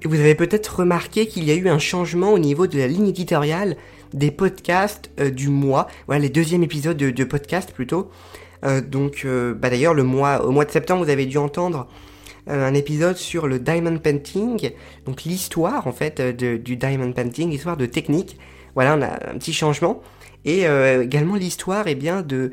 Et 0.03 0.07
vous 0.07 0.19
avez 0.19 0.33
peut-être 0.33 0.79
remarqué 0.79 1.27
qu'il 1.27 1.43
y 1.43 1.51
a 1.51 1.55
eu 1.55 1.69
un 1.69 1.77
changement 1.77 2.33
au 2.33 2.39
niveau 2.39 2.65
de 2.65 2.79
la 2.79 2.87
ligne 2.87 3.09
éditoriale 3.09 3.75
des 4.13 4.31
podcasts 4.31 5.11
euh, 5.19 5.29
du 5.29 5.49
mois. 5.49 5.87
Voilà, 6.07 6.21
les 6.21 6.29
deuxièmes 6.29 6.63
épisodes 6.63 6.97
de, 6.97 7.09
de 7.09 7.23
podcast 7.23 7.71
plutôt. 7.71 8.09
Euh, 8.63 8.81
donc, 8.81 9.23
euh, 9.25 9.53
bah 9.53 9.69
d'ailleurs, 9.69 9.93
le 9.93 10.03
mois, 10.03 10.43
au 10.45 10.51
mois 10.51 10.65
de 10.65 10.71
septembre, 10.71 11.03
vous 11.03 11.09
avez 11.09 11.25
dû 11.25 11.37
entendre 11.37 11.87
un 12.47 12.73
épisode 12.73 13.17
sur 13.17 13.47
le 13.47 13.59
diamond 13.59 13.99
painting, 13.99 14.71
donc 15.05 15.23
l'histoire 15.25 15.85
en 15.85 15.91
fait 15.91 16.19
du 16.19 16.75
diamond 16.75 17.11
painting, 17.13 17.51
l'histoire 17.51 17.77
de 17.77 17.85
technique. 17.85 18.39
Voilà, 18.73 18.95
on 18.97 19.01
a 19.03 19.31
un 19.31 19.37
petit 19.37 19.53
changement 19.53 20.01
et 20.43 20.63
également 20.63 21.35
l'histoire 21.35 21.87
et 21.87 21.93
bien 21.93 22.23
de 22.23 22.51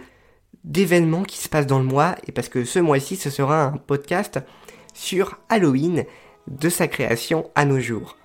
d'événements 0.63 1.23
qui 1.23 1.39
se 1.39 1.49
passent 1.49 1.67
dans 1.67 1.79
le 1.79 1.87
mois 1.87 2.17
et 2.27 2.33
parce 2.33 2.51
que 2.51 2.67
ce 2.67 2.79
mois-ci 2.79 3.17
ce 3.17 3.31
sera 3.31 3.65
un 3.65 3.79
podcast 3.79 4.41
sur 4.93 5.39
Halloween 5.49 6.05
de 6.49 6.69
sa 6.69 6.87
création 6.87 7.51
à 7.55 7.65
nos 7.65 7.81
jours. 7.81 8.19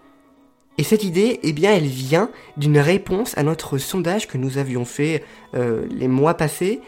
Et 0.78 0.84
cette 0.84 1.04
idée, 1.04 1.40
eh 1.44 1.54
bien, 1.54 1.72
elle 1.74 1.86
vient 1.86 2.30
d'une 2.58 2.80
réponse 2.80 3.38
à 3.38 3.44
notre 3.44 3.78
sondage 3.78 4.28
que 4.28 4.38
nous 4.38 4.58
avions 4.58 4.86
fait 4.86 5.24
euh, 5.56 5.86
les 5.90 6.08
mois 6.08 6.34
passés. 6.34 6.82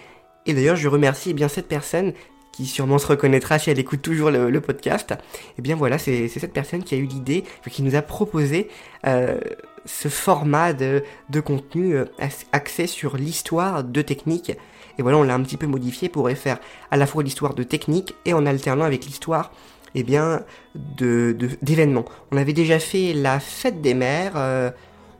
Et 0.45 0.53
d'ailleurs, 0.53 0.75
je 0.75 0.87
remercie 0.87 1.31
eh 1.31 1.33
bien 1.33 1.47
cette 1.47 1.67
personne 1.67 2.13
qui 2.51 2.65
sûrement 2.65 2.99
se 2.99 3.07
reconnaîtra 3.07 3.59
si 3.59 3.69
elle 3.69 3.79
écoute 3.79 4.01
toujours 4.01 4.31
le, 4.31 4.61
podcast. 4.61 5.13
Eh 5.57 5.61
bien 5.61 5.75
voilà, 5.75 5.97
c'est 5.97 6.29
cette 6.29 6.53
personne 6.53 6.83
qui 6.83 6.95
a 6.95 6.97
eu 6.97 7.05
l'idée, 7.05 7.43
qui 7.69 7.83
nous 7.83 7.95
a 7.95 8.01
proposé 8.01 8.69
euh, 9.05 9.37
ce 9.83 10.07
format 10.07 10.71
de, 10.71 11.03
de 11.29 11.39
contenu 11.41 11.95
euh, 11.95 12.05
axé 12.53 12.87
sur 12.87 13.17
l'histoire 13.17 13.83
de 13.83 14.01
technique. 14.01 14.51
Et 14.97 15.01
voilà, 15.01 15.17
on 15.17 15.23
l'a 15.23 15.33
un 15.33 15.43
petit 15.43 15.57
peu 15.57 15.67
modifié 15.67 16.07
pour 16.07 16.29
faire 16.31 16.59
à 16.91 16.97
la 16.97 17.05
fois 17.05 17.23
l'histoire 17.23 17.55
de 17.55 17.63
technique 17.63 18.15
et 18.23 18.33
en 18.33 18.45
alternant 18.45 18.85
avec 18.85 19.05
l'histoire 19.05 19.51
eh 19.95 20.03
bien, 20.03 20.41
d'événements. 20.75 22.05
On 22.31 22.37
avait 22.37 22.53
déjà 22.53 22.79
fait 22.79 23.13
la 23.13 23.39
fête 23.39 23.81
des 23.81 23.93
mères 23.93 24.33
euh, 24.35 24.69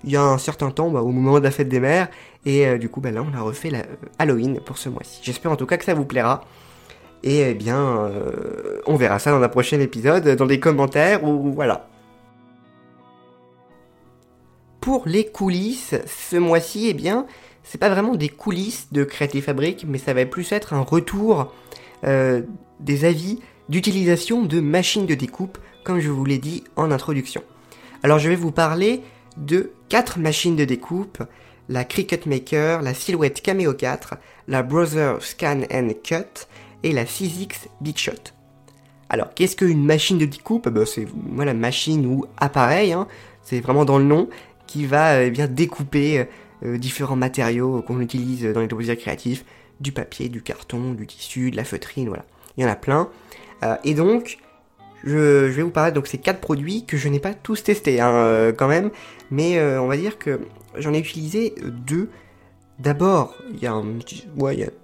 il 0.03 0.11
y 0.11 0.17
a 0.17 0.21
un 0.21 0.37
certain 0.37 0.69
temps, 0.69 0.91
bah, 0.91 1.01
au 1.01 1.11
moment 1.11 1.39
de 1.39 1.45
la 1.45 1.49
fête 1.49 1.69
des 1.69 1.79
mères, 1.79 2.09
et 2.45 2.67
euh, 2.67 2.77
du 2.77 2.89
coup, 2.89 3.01
bah, 3.01 3.09
là, 3.09 3.23
on 3.23 3.35
a 3.35 3.41
refait 3.41 3.71
la, 3.71 3.79
euh, 3.79 3.95
Halloween 4.19 4.59
pour 4.59 4.77
ce 4.77 4.89
mois-ci. 4.89 5.21
J'espère 5.23 5.51
en 5.51 5.55
tout 5.55 5.65
cas 5.65 5.77
que 5.77 5.85
ça 5.85 5.95
vous 5.95 6.05
plaira. 6.05 6.43
Et 7.23 7.39
eh 7.39 7.53
bien, 7.55 8.11
on 8.85 8.95
verra 8.97 9.17
ça 9.17 9.31
dans 9.31 9.41
un 9.41 9.49
prochain 9.49 9.79
épisode, 9.79 10.27
dans 10.35 10.45
les 10.45 10.59
commentaires 10.59 11.23
ou 11.23 11.51
voilà. 11.53 11.87
Pour 14.79 15.07
les 15.07 15.25
coulisses, 15.25 15.95
ce 16.05 16.35
mois-ci, 16.35 16.87
eh 16.87 16.93
bien, 16.93 17.25
c'est 17.63 17.79
pas 17.79 17.89
vraiment 17.89 18.13
des 18.13 18.29
coulisses 18.29 18.89
de 18.91 19.03
Creative 19.03 19.43
Fabric, 19.43 19.85
mais 19.87 19.97
ça 19.97 20.13
va 20.13 20.23
plus 20.27 20.51
être 20.51 20.73
un 20.73 20.81
retour 20.81 21.51
des 22.03 23.05
avis 23.05 23.39
d'utilisation 23.69 24.43
de 24.43 24.59
machines 24.59 25.05
de 25.05 25.15
découpe, 25.15 25.57
comme 25.83 25.99
je 25.99 26.09
vous 26.09 26.25
l'ai 26.25 26.37
dit 26.37 26.63
en 26.75 26.91
introduction. 26.91 27.43
Alors 28.03 28.19
je 28.19 28.29
vais 28.29 28.35
vous 28.35 28.51
parler 28.51 29.01
de 29.37 29.71
quatre 29.89 30.19
machines 30.19 30.55
de 30.55 30.65
découpe, 30.65 31.23
la 31.69 31.83
Cricut 31.83 32.27
Maker, 32.27 32.81
la 32.81 32.93
Silhouette 32.93 33.41
Cameo 33.41 33.73
4, 33.73 34.15
la 34.47 34.63
Brother 34.63 35.21
Scan 35.21 35.61
and 35.71 35.89
Cut 36.03 36.47
et 36.83 36.91
la 36.91 37.05
6X 37.05 37.67
Big 37.81 37.97
Shot. 37.97 38.31
Alors 39.09 39.33
qu'est-ce 39.33 39.55
qu'une 39.55 39.83
machine 39.83 40.17
de 40.17 40.25
découpe? 40.25 40.69
Ben, 40.69 40.85
C'est 40.85 41.07
voilà, 41.31 41.53
machine 41.53 42.05
ou 42.05 42.25
appareil, 42.37 42.93
hein. 42.93 43.07
c'est 43.43 43.59
vraiment 43.59 43.85
dans 43.85 43.97
le 43.97 44.05
nom, 44.05 44.29
qui 44.67 44.85
va 44.85 45.23
eh 45.23 45.31
bien 45.31 45.47
découper 45.47 46.25
euh, 46.63 46.77
différents 46.77 47.15
matériaux 47.15 47.81
qu'on 47.81 47.99
utilise 47.99 48.43
dans 48.45 48.61
les 48.61 48.67
loisirs 48.67 48.97
créatifs, 48.97 49.45
du 49.79 49.91
papier, 49.91 50.29
du 50.29 50.41
carton, 50.41 50.93
du 50.93 51.05
tissu, 51.05 51.51
de 51.51 51.55
la 51.55 51.63
feutrine, 51.63 52.07
voilà. 52.07 52.25
Il 52.57 52.63
y 52.63 52.65
en 52.65 52.69
a 52.69 52.75
plein. 52.75 53.09
Euh, 53.63 53.75
et 53.83 53.93
donc, 53.93 54.37
je, 55.03 55.45
vais 55.45 55.61
vous 55.61 55.69
parler 55.69 55.91
de 55.91 56.05
ces 56.05 56.17
quatre 56.17 56.41
produits 56.41 56.85
que 56.85 56.97
je 56.97 57.07
n'ai 57.09 57.19
pas 57.19 57.33
tous 57.33 57.63
testés 57.63 58.01
hein, 58.01 58.11
euh, 58.13 58.51
quand 58.51 58.67
même, 58.67 58.91
mais 59.31 59.57
euh, 59.57 59.81
on 59.81 59.87
va 59.87 59.97
dire 59.97 60.17
que 60.17 60.39
j'en 60.77 60.93
ai 60.93 60.99
utilisé 60.99 61.55
deux. 61.63 62.09
D'abord, 62.79 63.35
il 63.53 63.61
y 63.61 63.67
a, 63.67 63.73
a 63.73 63.81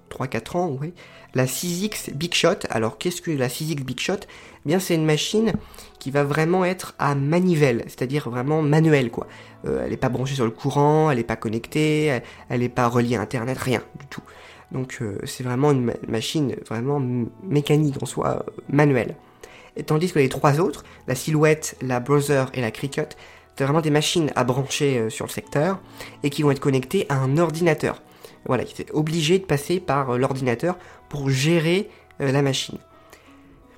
3-4 0.10 0.58
ans, 0.58 0.70
ouais, 0.70 0.94
la 1.34 1.46
6X 1.46 2.14
Big 2.14 2.34
Shot. 2.34 2.60
Alors, 2.70 2.98
qu'est-ce 2.98 3.22
que 3.22 3.32
la 3.32 3.50
6X 3.50 3.84
Big 3.84 4.00
Shot? 4.00 4.14
Eh 4.24 4.28
Bien, 4.66 4.80
c'est 4.80 4.96
une 4.96 5.06
machine 5.06 5.52
qui 6.00 6.10
va 6.10 6.24
vraiment 6.24 6.64
être 6.64 6.96
à 7.00 7.16
manivelle, 7.16 7.84
c'est-à-dire 7.88 8.30
vraiment 8.30 8.62
manuelle, 8.62 9.12
quoi. 9.12 9.28
elle 9.66 9.90
n'est 9.90 9.98
pas 9.98 10.08
branchée 10.08 10.36
sur 10.36 10.46
le 10.46 10.52
courant, 10.52 11.12
elle 11.12 11.18
n'est 11.18 11.24
pas 11.26 11.36
connectée, 11.36 12.22
elle 12.50 12.60
n'est 12.62 12.70
pas 12.70 12.88
reliée 12.88 13.18
à 13.18 13.22
Internet, 13.22 13.58
rien 13.58 13.84
du 14.00 14.06
tout. 14.08 14.24
Donc 14.72 15.00
euh, 15.02 15.18
c'est 15.26 15.44
vraiment 15.44 15.72
une 15.72 15.94
machine 16.08 16.56
vraiment 16.68 17.02
mécanique 17.44 18.02
en 18.02 18.06
soi, 18.06 18.44
euh, 18.48 18.52
manuelle. 18.70 19.16
Tandis 19.86 20.12
que 20.12 20.20
les 20.20 20.30
trois 20.30 20.60
autres, 20.60 20.84
la 21.08 21.16
Silhouette, 21.16 21.78
la 21.82 22.00
Browser 22.00 22.46
et 22.54 22.62
la 22.62 22.72
Cricut, 22.72 23.16
c'est 23.56 23.64
vraiment 23.64 23.82
des 23.82 23.90
machines 23.90 24.32
à 24.36 24.44
brancher 24.44 24.98
euh, 24.98 25.10
sur 25.10 25.26
le 25.26 25.32
secteur 25.32 25.80
et 26.24 26.30
qui 26.30 26.44
vont 26.44 26.52
être 26.52 26.60
connectées 26.60 27.06
à 27.10 27.16
un 27.16 27.38
ordinateur. 27.38 28.02
Voilà, 28.46 28.64
qui 28.64 28.82
est 28.82 28.92
obligé 28.92 29.40
de 29.40 29.46
passer 29.46 29.80
par 29.80 30.18
l'ordinateur 30.18 30.78
pour 31.10 31.30
gérer 31.30 31.90
la 32.20 32.42
machine. 32.42 32.80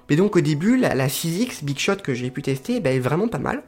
Mais 0.09 0.15
donc 0.15 0.37
au 0.37 0.41
début, 0.41 0.77
la, 0.77 1.07
6X 1.07 1.65
Big 1.65 1.77
Shot 1.77 1.97
que 1.97 2.13
j'ai 2.13 2.31
pu 2.31 2.41
tester 2.41 2.79
bah, 2.79 2.91
est 2.91 2.99
vraiment 2.99 3.27
pas 3.27 3.39
mal. 3.39 3.61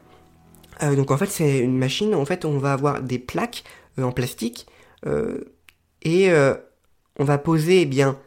donc 0.96 1.12
en 1.12 1.18
fait 1.18 1.26
c'est 1.26 1.60
une 1.60 1.78
machine, 1.78 2.16
en 2.16 2.24
fait 2.24 2.46
on 2.46 2.60
va 2.60 2.72
avoir 2.72 3.02
des 3.02 3.20
plaques 3.20 3.66
en 4.02 4.14
plastique 4.14 4.68
et 6.04 6.32
on 7.18 7.24
va 7.24 7.38
poser 7.38 7.82
eh 7.82 7.86
bien 7.86 8.18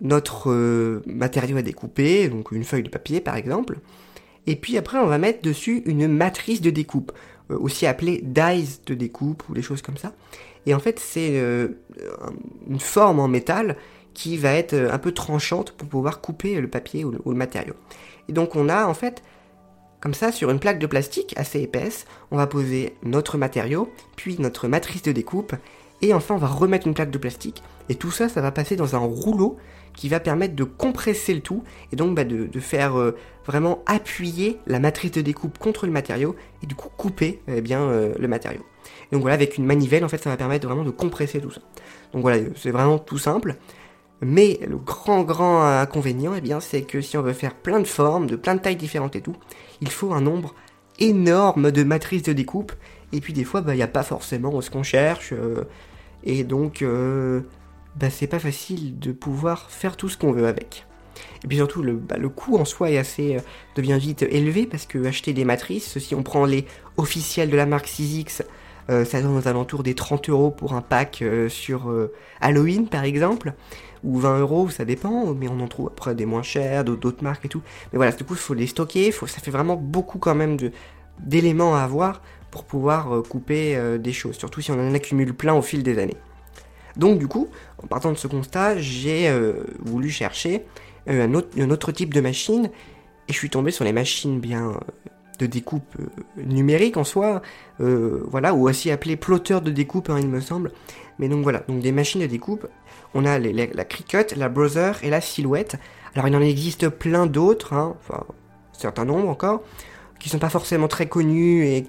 notre 0.00 0.50
euh, 0.50 1.02
matériau 1.06 1.56
à 1.56 1.62
découper, 1.62 2.28
donc 2.28 2.52
une 2.52 2.64
feuille 2.64 2.82
de 2.84 2.88
papier 2.88 3.20
par 3.20 3.36
exemple, 3.36 3.78
et 4.46 4.56
puis 4.56 4.76
après 4.78 4.98
on 4.98 5.06
va 5.06 5.18
mettre 5.18 5.42
dessus 5.42 5.82
une 5.86 6.06
matrice 6.06 6.60
de 6.60 6.70
découpe, 6.70 7.12
euh, 7.50 7.58
aussi 7.58 7.86
appelée 7.86 8.20
dies 8.22 8.80
de 8.86 8.94
découpe 8.94 9.48
ou 9.48 9.54
des 9.54 9.62
choses 9.62 9.82
comme 9.82 9.96
ça. 9.96 10.12
Et 10.66 10.74
en 10.74 10.78
fait 10.78 10.98
c'est 10.98 11.40
euh, 11.40 11.68
une 12.68 12.80
forme 12.80 13.18
en 13.20 13.28
métal 13.28 13.76
qui 14.14 14.36
va 14.36 14.52
être 14.52 14.74
un 14.74 14.98
peu 14.98 15.12
tranchante 15.12 15.72
pour 15.72 15.88
pouvoir 15.88 16.20
couper 16.20 16.60
le 16.60 16.68
papier 16.68 17.04
ou 17.04 17.10
le, 17.10 17.18
ou 17.24 17.30
le 17.30 17.36
matériau. 17.36 17.74
Et 18.28 18.32
donc 18.32 18.54
on 18.56 18.68
a 18.68 18.86
en 18.86 18.94
fait 18.94 19.22
comme 20.00 20.14
ça, 20.14 20.30
sur 20.30 20.50
une 20.50 20.60
plaque 20.60 20.78
de 20.78 20.86
plastique 20.86 21.34
assez 21.36 21.60
épaisse, 21.60 22.06
on 22.30 22.36
va 22.36 22.46
poser 22.46 22.94
notre 23.02 23.36
matériau, 23.36 23.92
puis 24.16 24.36
notre 24.38 24.68
matrice 24.68 25.02
de 25.02 25.10
découpe, 25.12 25.54
et 26.02 26.14
enfin, 26.14 26.36
on 26.36 26.38
va 26.38 26.46
remettre 26.46 26.86
une 26.86 26.94
plaque 26.94 27.10
de 27.10 27.18
plastique. 27.18 27.62
Et 27.88 27.94
tout 27.94 28.10
ça, 28.10 28.28
ça 28.28 28.40
va 28.40 28.52
passer 28.52 28.76
dans 28.76 28.94
un 28.94 28.98
rouleau 28.98 29.56
qui 29.94 30.08
va 30.08 30.20
permettre 30.20 30.54
de 30.54 30.64
compresser 30.64 31.34
le 31.34 31.40
tout 31.40 31.64
et 31.92 31.96
donc 31.96 32.14
bah, 32.14 32.24
de, 32.24 32.60
faire 32.60 32.98
euh, 32.98 33.16
vraiment 33.46 33.82
appuyer 33.86 34.58
la 34.66 34.78
matrice 34.78 35.12
de 35.12 35.22
découpe 35.22 35.58
contre 35.58 35.86
le 35.86 35.92
matériau 35.92 36.36
et 36.62 36.66
du 36.66 36.74
coup 36.74 36.88
couper 36.96 37.40
eh 37.48 37.60
bien 37.60 37.80
euh, 37.80 38.14
le 38.18 38.28
matériau. 38.28 38.60
donc 39.10 39.22
voilà, 39.22 39.34
avec 39.34 39.56
une 39.58 39.64
manivelle, 39.64 40.04
en 40.04 40.08
fait, 40.08 40.22
ça 40.22 40.30
va 40.30 40.36
permettre 40.36 40.66
vraiment 40.66 40.84
de 40.84 40.90
compresser 40.90 41.40
tout 41.40 41.50
ça. 41.50 41.60
Donc 42.12 42.22
voilà, 42.22 42.44
c'est 42.56 42.70
vraiment 42.70 42.98
tout 42.98 43.18
simple. 43.18 43.56
Mais 44.20 44.58
le 44.66 44.76
grand 44.76 45.22
grand 45.22 45.64
inconvénient, 45.64 46.34
eh 46.36 46.40
bien, 46.40 46.60
c'est 46.60 46.82
que 46.82 47.00
si 47.00 47.16
on 47.16 47.22
veut 47.22 47.32
faire 47.32 47.54
plein 47.54 47.80
de 47.80 47.86
formes, 47.86 48.26
de 48.26 48.36
plein 48.36 48.56
de 48.56 48.60
tailles 48.60 48.76
différentes 48.76 49.14
et 49.14 49.20
tout, 49.20 49.36
il 49.80 49.90
faut 49.90 50.12
un 50.12 50.20
nombre 50.20 50.54
énorme 50.98 51.70
de 51.70 51.84
matrices 51.84 52.24
de 52.24 52.32
découpe. 52.32 52.72
Et 53.12 53.20
puis 53.20 53.32
des 53.32 53.44
fois, 53.44 53.60
bah, 53.60 53.74
il 53.74 53.76
n'y 53.76 53.82
a 53.82 53.88
pas 53.88 54.02
forcément 54.02 54.60
ce 54.60 54.70
qu'on 54.70 54.82
cherche. 54.82 55.32
Euh, 55.32 55.64
et 56.24 56.44
donc, 56.44 56.82
euh, 56.82 57.42
bah, 57.96 58.10
c'est 58.10 58.26
pas 58.26 58.38
facile 58.38 58.98
de 58.98 59.12
pouvoir 59.12 59.70
faire 59.70 59.96
tout 59.96 60.08
ce 60.08 60.16
qu'on 60.16 60.32
veut 60.32 60.46
avec. 60.46 60.86
Et 61.44 61.48
puis 61.48 61.56
surtout, 61.56 61.82
le, 61.82 61.94
bah, 61.94 62.16
le 62.16 62.28
coût 62.28 62.56
en 62.56 62.64
soi 62.64 62.90
est 62.90 62.98
assez, 62.98 63.36
euh, 63.36 63.40
devient 63.76 63.98
vite 63.98 64.22
élevé 64.22 64.66
parce 64.66 64.86
que 64.86 65.04
acheter 65.04 65.32
des 65.32 65.44
matrices, 65.44 65.98
si 65.98 66.14
on 66.14 66.22
prend 66.22 66.44
les 66.44 66.66
officielles 66.96 67.50
de 67.50 67.56
la 67.56 67.66
marque 67.66 67.86
6X, 67.86 68.42
euh, 68.90 69.04
ça 69.04 69.20
donne 69.20 69.36
aux 69.36 69.48
alentours 69.48 69.82
des 69.82 69.94
30 69.94 70.28
euros 70.30 70.50
pour 70.50 70.72
un 70.72 70.80
pack 70.80 71.22
sur 71.48 71.92
Halloween 72.40 72.88
par 72.88 73.04
exemple, 73.04 73.52
ou 74.04 74.18
20 74.18 74.38
euros, 74.40 74.70
ça 74.70 74.84
dépend, 74.84 75.34
mais 75.34 75.48
on 75.48 75.60
en 75.60 75.68
trouve 75.68 75.88
après 75.88 76.14
des 76.14 76.26
moins 76.26 76.42
chers, 76.42 76.84
d'autres 76.84 77.22
marques 77.22 77.44
et 77.44 77.48
tout. 77.48 77.62
Mais 77.92 77.96
voilà, 77.96 78.12
du 78.12 78.24
coup, 78.24 78.34
il 78.34 78.40
faut 78.40 78.54
les 78.54 78.66
stocker, 78.66 79.12
faut, 79.12 79.26
ça 79.26 79.40
fait 79.40 79.50
vraiment 79.50 79.76
beaucoup 79.76 80.18
quand 80.18 80.34
même 80.34 80.56
d'éléments 81.20 81.76
à 81.76 81.80
avoir 81.80 82.22
pour 82.50 82.64
pouvoir 82.64 83.14
euh, 83.14 83.22
couper 83.22 83.76
euh, 83.76 83.98
des 83.98 84.12
choses, 84.12 84.36
surtout 84.36 84.60
si 84.60 84.70
on 84.70 84.78
en 84.78 84.94
accumule 84.94 85.34
plein 85.34 85.54
au 85.54 85.62
fil 85.62 85.82
des 85.82 85.98
années. 85.98 86.16
Donc 86.98 87.18
du 87.18 87.28
coup, 87.28 87.48
en 87.82 87.86
partant 87.86 88.12
de 88.12 88.16
ce 88.16 88.26
constat, 88.26 88.78
j'ai 88.78 89.28
euh, 89.28 89.64
voulu 89.80 90.10
chercher 90.10 90.64
un 91.06 91.32
autre, 91.34 91.92
type 91.92 92.12
de 92.12 92.20
machine, 92.20 92.68
et 93.28 93.32
je 93.32 93.38
suis 93.38 93.48
tombé 93.48 93.70
sur 93.70 93.84
les 93.84 93.94
machines 93.94 94.40
bien 94.40 94.78
de 95.38 95.46
découpe 95.46 95.96
numérique 96.36 96.98
en 96.98 97.04
soi, 97.04 97.40
voilà, 97.78 98.52
ou 98.52 98.68
aussi 98.68 98.90
appelées 98.90 99.16
plotteurs 99.16 99.62
de 99.62 99.70
découpe, 99.70 100.10
hein, 100.10 100.18
il 100.20 100.28
me 100.28 100.40
semble. 100.40 100.70
Mais 101.18 101.30
donc 101.30 101.42
voilà, 101.42 101.60
donc 101.66 101.80
des 101.80 101.92
machines 101.92 102.20
de 102.20 102.26
découpe, 102.26 102.66
on 103.14 103.24
a 103.24 103.38
la 103.38 103.84
Cricut, 103.84 104.34
la 104.36 104.50
Brother 104.50 105.02
et 105.02 105.08
la 105.08 105.22
Silhouette. 105.22 105.76
Alors 106.14 106.28
il 106.28 106.36
en 106.36 106.42
existe 106.42 106.88
plein 106.88 107.26
d'autres, 107.26 107.72
hein, 107.72 107.96
enfin, 108.00 108.26
un 108.28 108.78
certain 108.78 109.08
encore, 109.08 109.62
qui 110.18 110.28
sont 110.28 110.38
pas 110.38 110.50
forcément 110.50 110.88
très 110.88 111.06
connus 111.06 111.64
et 111.64 111.86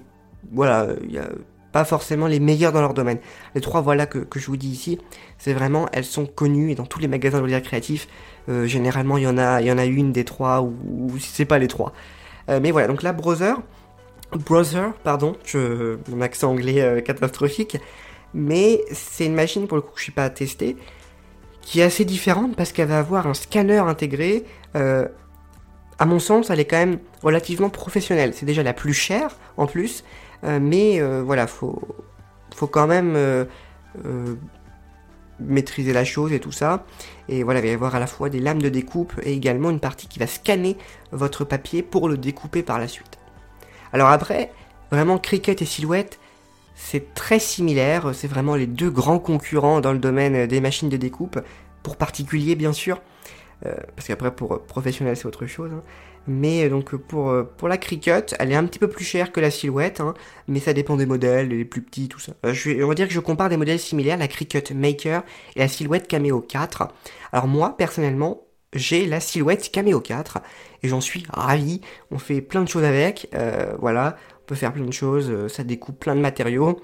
voilà, 0.52 0.88
il 1.02 1.10
n'y 1.10 1.18
a 1.18 1.28
pas 1.72 1.84
forcément 1.84 2.26
les 2.26 2.40
meilleurs 2.40 2.72
dans 2.72 2.80
leur 2.80 2.94
domaine. 2.94 3.18
Les 3.54 3.60
trois 3.60 3.80
voilà 3.80 4.06
que, 4.06 4.26
je 4.34 4.46
vous 4.46 4.56
dis 4.56 4.68
ici, 4.68 4.98
c'est 5.38 5.52
vraiment, 5.52 5.88
elles 5.92 6.04
sont 6.04 6.26
connues 6.26 6.70
et 6.70 6.74
dans 6.74 6.86
tous 6.86 6.98
les 6.98 7.08
magasins 7.08 7.38
de 7.38 7.42
loisirs 7.42 7.62
créatifs, 7.62 8.08
euh, 8.48 8.66
généralement 8.66 9.16
il 9.18 9.24
y 9.24 9.26
en 9.26 9.38
a, 9.38 9.60
y 9.60 9.70
en 9.70 9.78
a 9.78 9.84
une 9.84 10.12
des 10.12 10.24
trois 10.24 10.62
ou, 10.62 11.10
si 11.18 11.28
c'est 11.28 11.44
pas 11.44 11.58
les 11.58 11.68
trois. 11.68 11.92
Euh, 12.48 12.60
mais 12.62 12.70
voilà, 12.70 12.88
donc 12.88 13.02
la 13.02 13.12
Browser, 13.12 13.54
Browser, 14.32 14.88
pardon, 15.04 15.36
mon 16.08 16.20
accent 16.20 16.50
anglais 16.50 16.80
euh, 16.80 17.00
catastrophique, 17.00 17.76
mais 18.34 18.80
c'est 18.92 19.26
une 19.26 19.34
machine 19.34 19.66
pour 19.66 19.76
le 19.76 19.82
coup 19.82 19.92
que 19.92 19.98
je 19.98 20.04
suis 20.04 20.12
pas 20.12 20.30
testé, 20.30 20.76
qui 21.62 21.80
est 21.80 21.84
assez 21.84 22.04
différente 22.04 22.56
parce 22.56 22.72
qu'elle 22.72 22.88
va 22.88 22.98
avoir 22.98 23.26
un 23.26 23.34
scanner 23.34 23.78
intégré. 23.78 24.44
à 24.74 26.06
mon 26.06 26.18
sens, 26.18 26.48
elle 26.48 26.58
est 26.58 26.64
quand 26.64 26.78
même 26.78 26.98
relativement 27.22 27.68
professionnelle. 27.68 28.32
C'est 28.34 28.46
déjà 28.46 28.62
la 28.62 28.72
plus 28.72 28.94
chère 28.94 29.36
en 29.58 29.66
plus, 29.66 30.02
euh, 30.02 30.29
mais 30.42 31.00
euh, 31.00 31.22
voilà, 31.22 31.46
faut, 31.46 31.80
faut 32.54 32.66
quand 32.66 32.86
même 32.86 33.14
euh, 33.16 33.44
maîtriser 35.38 35.92
la 35.92 36.04
chose 36.04 36.32
et 36.32 36.40
tout 36.40 36.52
ça. 36.52 36.84
Et 37.28 37.42
voilà, 37.42 37.60
il 37.60 37.64
va 37.64 37.68
y 37.68 37.74
avoir 37.74 37.94
à 37.94 38.00
la 38.00 38.06
fois 38.06 38.28
des 38.28 38.40
lames 38.40 38.62
de 38.62 38.68
découpe 38.68 39.12
et 39.22 39.32
également 39.32 39.70
une 39.70 39.80
partie 39.80 40.08
qui 40.08 40.18
va 40.18 40.26
scanner 40.26 40.76
votre 41.12 41.44
papier 41.44 41.82
pour 41.82 42.08
le 42.08 42.16
découper 42.16 42.62
par 42.62 42.78
la 42.78 42.88
suite. 42.88 43.18
Alors 43.92 44.08
après, 44.08 44.52
vraiment 44.90 45.18
Cricut 45.18 45.56
et 45.60 45.64
Silhouette, 45.64 46.18
c'est 46.74 47.14
très 47.14 47.38
similaire, 47.38 48.12
c'est 48.14 48.28
vraiment 48.28 48.54
les 48.54 48.66
deux 48.66 48.90
grands 48.90 49.18
concurrents 49.18 49.80
dans 49.80 49.92
le 49.92 49.98
domaine 49.98 50.46
des 50.46 50.60
machines 50.60 50.88
de 50.88 50.96
découpe, 50.96 51.40
pour 51.82 51.96
particulier 51.96 52.54
bien 52.54 52.72
sûr, 52.72 53.02
parce 53.62 54.06
qu'après 54.06 54.34
pour 54.34 54.62
professionnel 54.62 55.16
c'est 55.16 55.26
autre 55.26 55.46
chose. 55.46 55.72
Hein. 55.74 55.82
Mais 56.26 56.64
euh, 56.64 56.70
donc 56.70 56.94
pour, 56.94 57.30
euh, 57.30 57.42
pour 57.56 57.68
la 57.68 57.78
Cricut, 57.78 58.34
elle 58.38 58.52
est 58.52 58.56
un 58.56 58.64
petit 58.64 58.78
peu 58.78 58.88
plus 58.88 59.04
chère 59.04 59.32
que 59.32 59.40
la 59.40 59.50
Silhouette, 59.50 60.00
hein, 60.00 60.14
mais 60.48 60.60
ça 60.60 60.72
dépend 60.72 60.96
des 60.96 61.06
modèles, 61.06 61.48
les 61.48 61.64
plus 61.64 61.82
petits, 61.82 62.08
tout 62.08 62.20
ça. 62.20 62.32
Euh, 62.44 62.52
je 62.52 62.82
on 62.82 62.88
va 62.88 62.94
dire 62.94 63.08
que 63.08 63.14
je 63.14 63.20
compare 63.20 63.48
des 63.48 63.56
modèles 63.56 63.78
similaires, 63.78 64.16
la 64.18 64.28
Cricut 64.28 64.74
Maker 64.74 65.22
et 65.56 65.60
la 65.60 65.68
Silhouette 65.68 66.06
Cameo 66.08 66.40
4. 66.40 66.88
Alors 67.32 67.46
moi, 67.46 67.76
personnellement, 67.76 68.42
j'ai 68.74 69.06
la 69.06 69.20
Silhouette 69.20 69.70
Cameo 69.72 70.00
4 70.00 70.38
et 70.82 70.88
j'en 70.88 71.00
suis 71.00 71.24
ravi. 71.30 71.80
On 72.10 72.18
fait 72.18 72.40
plein 72.40 72.62
de 72.62 72.68
choses 72.68 72.84
avec, 72.84 73.28
voilà, 73.80 74.16
on 74.42 74.46
peut 74.46 74.54
faire 74.54 74.72
plein 74.72 74.84
de 74.84 74.92
choses, 74.92 75.48
ça 75.48 75.64
découpe 75.64 75.98
plein 75.98 76.14
de 76.14 76.20
matériaux. 76.20 76.80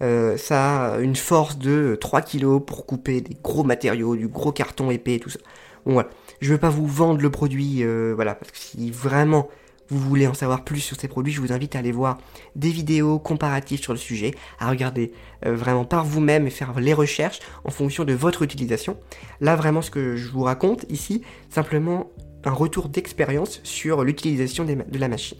ça 0.00 0.94
a 0.94 0.98
une 1.00 1.16
force 1.16 1.58
de 1.58 1.98
3 2.00 2.22
kg 2.22 2.60
pour 2.60 2.86
couper 2.86 3.20
des 3.20 3.36
gros 3.42 3.64
matériaux, 3.64 4.14
du 4.14 4.28
gros 4.28 4.52
carton 4.52 4.90
épais 4.92 5.18
tout 5.18 5.30
ça. 5.30 5.40
Bon 5.86 5.92
voilà, 5.94 6.08
je 6.40 6.52
veux 6.52 6.58
pas 6.58 6.70
vous 6.70 6.86
vendre 6.86 7.20
le 7.20 7.30
produit, 7.30 7.82
euh, 7.82 8.12
voilà, 8.14 8.34
parce 8.34 8.50
que 8.50 8.58
si 8.58 8.90
vraiment 8.90 9.48
vous 9.88 9.98
voulez 9.98 10.26
en 10.26 10.34
savoir 10.34 10.64
plus 10.64 10.80
sur 10.80 10.98
ces 10.98 11.08
produits, 11.08 11.32
je 11.32 11.40
vous 11.40 11.52
invite 11.52 11.76
à 11.76 11.80
aller 11.80 11.92
voir 11.92 12.18
des 12.56 12.70
vidéos 12.70 13.18
comparatives 13.18 13.82
sur 13.82 13.92
le 13.92 13.98
sujet, 13.98 14.34
à 14.58 14.70
regarder 14.70 15.12
euh, 15.44 15.54
vraiment 15.54 15.84
par 15.84 16.04
vous-même 16.04 16.46
et 16.46 16.50
faire 16.50 16.78
les 16.80 16.94
recherches 16.94 17.40
en 17.64 17.70
fonction 17.70 18.04
de 18.04 18.14
votre 18.14 18.42
utilisation. 18.42 18.96
Là, 19.40 19.56
vraiment, 19.56 19.82
ce 19.82 19.90
que 19.90 20.16
je 20.16 20.30
vous 20.30 20.42
raconte 20.42 20.86
ici, 20.88 21.22
simplement 21.50 22.10
un 22.44 22.52
retour 22.52 22.88
d'expérience 22.88 23.60
sur 23.62 24.04
l'utilisation 24.04 24.64
de 24.64 24.98
la 24.98 25.08
machine. 25.08 25.38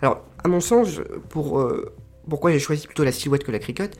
Alors, 0.00 0.22
à 0.42 0.48
mon 0.48 0.60
sens, 0.60 1.00
pour, 1.28 1.60
euh, 1.60 1.94
pourquoi 2.28 2.52
j'ai 2.52 2.58
choisi 2.58 2.86
plutôt 2.86 3.04
la 3.04 3.12
silhouette 3.12 3.44
que 3.44 3.52
la 3.52 3.58
Cricut 3.58 3.90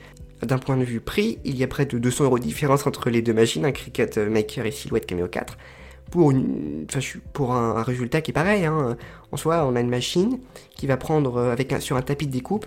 D'un 0.45 0.57
point 0.57 0.77
de 0.77 0.83
vue 0.83 0.99
prix, 0.99 1.39
il 1.43 1.55
y 1.57 1.63
a 1.63 1.67
près 1.67 1.85
de 1.85 1.97
200 1.97 2.25
euros 2.25 2.39
de 2.39 2.43
différence 2.43 2.87
entre 2.87 3.09
les 3.09 3.21
deux 3.21 3.33
machines, 3.33 3.65
un 3.65 3.71
Cricut 3.71 4.17
Maker 4.17 4.65
et 4.65 4.71
Silhouette 4.71 5.05
Cameo 5.05 5.27
4 5.27 5.57
pour, 7.33 7.53
un, 7.53 7.81
résultat 7.81 8.21
qui 8.21 8.31
est 8.31 8.33
pareil. 8.33 8.65
Hein. 8.65 8.97
En 9.31 9.37
soi, 9.37 9.65
on 9.65 9.75
a 9.75 9.81
une 9.81 9.89
machine 9.89 10.39
qui 10.75 10.87
va 10.87 10.97
prendre 10.97 11.37
euh, 11.37 11.79
sur 11.79 11.97
un 11.97 12.01
tapis 12.01 12.27
de 12.27 12.31
découpe, 12.31 12.65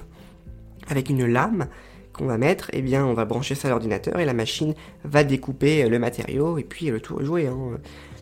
avec 0.88 1.10
une 1.10 1.24
lame 1.26 1.68
qu'on 2.12 2.26
va 2.26 2.38
mettre, 2.38 2.70
et 2.70 2.78
eh 2.78 2.82
bien 2.82 3.04
on 3.04 3.12
va 3.12 3.24
brancher 3.24 3.54
ça 3.54 3.68
à 3.68 3.70
l'ordinateur 3.70 4.18
et 4.18 4.24
la 4.24 4.32
machine 4.32 4.74
va 5.04 5.22
découper 5.22 5.84
euh, 5.84 5.88
le 5.88 5.98
matériau 5.98 6.56
et 6.58 6.64
puis 6.64 6.86
le 6.86 7.00
tour 7.00 7.20
est 7.20 7.24
joué. 7.24 7.48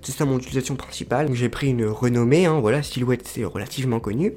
C'est 0.03 0.13
ça 0.13 0.25
mon 0.25 0.39
utilisation 0.39 0.77
principale. 0.77 1.33
J'ai 1.33 1.49
pris 1.49 1.71
une 1.71 1.87
renommée, 1.87 2.45
hein, 2.47 2.59
voilà, 2.61 2.83
Silhouette 2.83 3.27
c'est 3.27 3.45
relativement 3.45 4.01
connu. 4.01 4.35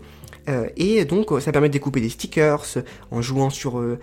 Euh, 0.50 0.70
et 0.78 1.04
donc 1.06 1.30
ça 1.42 1.52
permet 1.52 1.68
de 1.68 1.74
découper 1.74 2.00
des 2.00 2.10
stickers 2.10 2.64
en 3.12 3.22
jouant 3.22 3.50
sur 3.50 3.80
euh, 3.80 4.00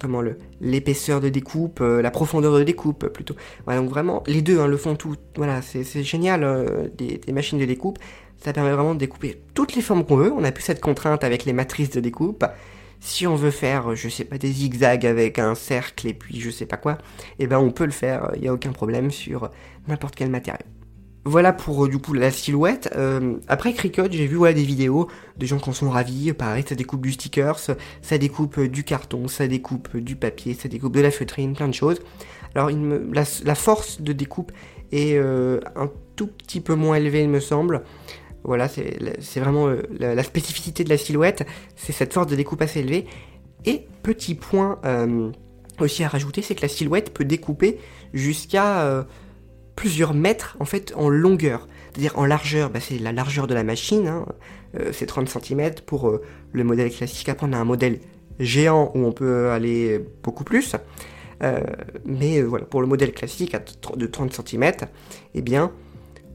comment 0.00 0.22
l'épaisseur 0.60 1.20
de 1.20 1.28
découpe, 1.28 1.80
euh, 1.80 2.00
la 2.00 2.10
profondeur 2.10 2.58
de 2.58 2.64
découpe 2.64 3.08
plutôt. 3.08 3.34
Voilà, 3.66 3.80
donc 3.80 3.90
vraiment 3.90 4.22
les 4.26 4.42
deux 4.42 4.60
hein, 4.60 4.66
le 4.66 4.76
font 4.76 4.96
tout. 4.96 5.16
Voilà, 5.36 5.60
c'est 5.62 6.02
génial 6.02 6.90
des, 6.96 7.20
machines 7.32 7.58
de 7.58 7.66
découpe. 7.66 7.98
Ça 8.42 8.54
permet 8.54 8.72
vraiment 8.72 8.94
de 8.94 8.98
découper 8.98 9.42
toutes 9.54 9.74
les 9.74 9.82
formes 9.82 10.04
qu'on 10.04 10.16
veut. 10.16 10.32
On 10.32 10.44
a 10.44 10.52
plus 10.52 10.62
cette 10.62 10.80
contrainte 10.80 11.24
avec 11.24 11.44
les 11.44 11.52
matrices 11.52 11.90
de 11.90 12.00
découpe. 12.00 12.44
Si 13.02 13.26
on 13.26 13.34
veut 13.34 13.50
faire, 13.50 13.94
je 13.94 14.08
sais 14.08 14.24
pas, 14.24 14.38
des 14.38 14.52
zigzags 14.52 15.06
avec 15.06 15.38
un 15.38 15.54
cercle 15.54 16.06
et 16.06 16.14
puis 16.14 16.38
je 16.40 16.50
sais 16.50 16.66
pas 16.66 16.76
quoi, 16.76 16.98
eh 17.38 17.46
ben 17.46 17.58
on 17.58 17.70
peut 17.70 17.86
le 17.86 17.92
faire, 17.92 18.30
il 18.34 18.42
n'y 18.42 18.48
a 18.48 18.52
aucun 18.52 18.72
problème 18.72 19.10
sur 19.10 19.50
n'importe 19.88 20.14
quel 20.16 20.28
matériau. 20.28 20.66
Voilà 21.24 21.52
pour 21.52 21.84
euh, 21.84 21.88
du 21.88 21.98
coup 21.98 22.14
la 22.14 22.30
silhouette. 22.30 22.90
Euh, 22.96 23.36
après 23.46 23.74
Cricut, 23.74 24.10
j'ai 24.10 24.26
vu 24.26 24.36
voilà, 24.36 24.54
des 24.54 24.64
vidéos 24.64 25.08
de 25.36 25.46
gens 25.46 25.58
qui 25.58 25.68
en 25.68 25.74
sont 25.74 25.90
ravis. 25.90 26.32
Pareil, 26.32 26.64
ça 26.66 26.74
découpe 26.74 27.02
du 27.02 27.12
stickers, 27.12 27.58
ça 27.58 28.18
découpe 28.18 28.58
euh, 28.58 28.68
du 28.68 28.84
carton, 28.84 29.28
ça 29.28 29.46
découpe 29.46 29.96
du 29.98 30.16
papier, 30.16 30.54
ça 30.54 30.68
découpe 30.68 30.94
de 30.94 31.00
la 31.00 31.10
feutrine, 31.10 31.54
plein 31.54 31.68
de 31.68 31.74
choses. 31.74 32.00
Alors 32.54 32.70
la, 33.12 33.54
force 33.54 34.00
de 34.00 34.12
découpe 34.12 34.50
est 34.90 35.16
un 35.16 35.88
tout 36.16 36.26
petit 36.26 36.60
peu 36.60 36.74
moins 36.74 36.96
élevée, 36.96 37.22
il 37.22 37.28
me 37.28 37.38
semble. 37.38 37.82
Voilà, 38.42 38.66
c'est 38.66 39.38
vraiment 39.38 39.72
la, 40.00 40.22
spécificité 40.24 40.82
de 40.82 40.88
la 40.88 40.96
silhouette, 40.96 41.46
c'est 41.76 41.92
cette 41.92 42.12
force 42.12 42.26
de 42.26 42.34
découpe 42.34 42.60
assez 42.60 42.80
élevée. 42.80 43.06
Et 43.66 43.86
petit 44.02 44.34
point 44.34 44.80
aussi 45.78 46.02
à 46.02 46.08
rajouter, 46.08 46.42
c'est 46.42 46.56
que 46.56 46.62
la 46.62 46.68
silhouette 46.68 47.14
peut 47.14 47.24
découper 47.24 47.78
jusqu'à 48.12 49.06
plusieurs 49.80 50.12
mètres 50.12 50.58
en 50.60 50.66
fait 50.66 50.92
en 50.94 51.08
longueur. 51.08 51.66
C'est-à-dire 51.90 52.12
en 52.18 52.26
largeur, 52.26 52.68
bah, 52.68 52.80
c'est 52.80 52.98
la 52.98 53.12
largeur 53.12 53.46
de 53.46 53.54
la 53.54 53.64
machine, 53.64 54.08
hein. 54.08 54.26
euh, 54.78 54.90
c'est 54.92 55.06
30 55.06 55.26
cm 55.26 55.70
pour 55.86 56.10
euh, 56.10 56.20
le 56.52 56.64
modèle 56.64 56.90
classique. 56.90 57.30
Après 57.30 57.46
on 57.48 57.54
a 57.54 57.56
un 57.56 57.64
modèle 57.64 58.00
géant 58.38 58.92
où 58.94 59.06
on 59.06 59.12
peut 59.12 59.48
aller 59.48 59.98
beaucoup 60.22 60.44
plus. 60.44 60.76
Euh, 61.42 61.60
mais 62.04 62.42
voilà, 62.42 62.66
pour 62.66 62.82
le 62.82 62.86
modèle 62.86 63.12
classique 63.12 63.56
de 63.96 64.06
30 64.06 64.34
cm, 64.46 64.70
eh 65.34 65.40
bien, 65.40 65.72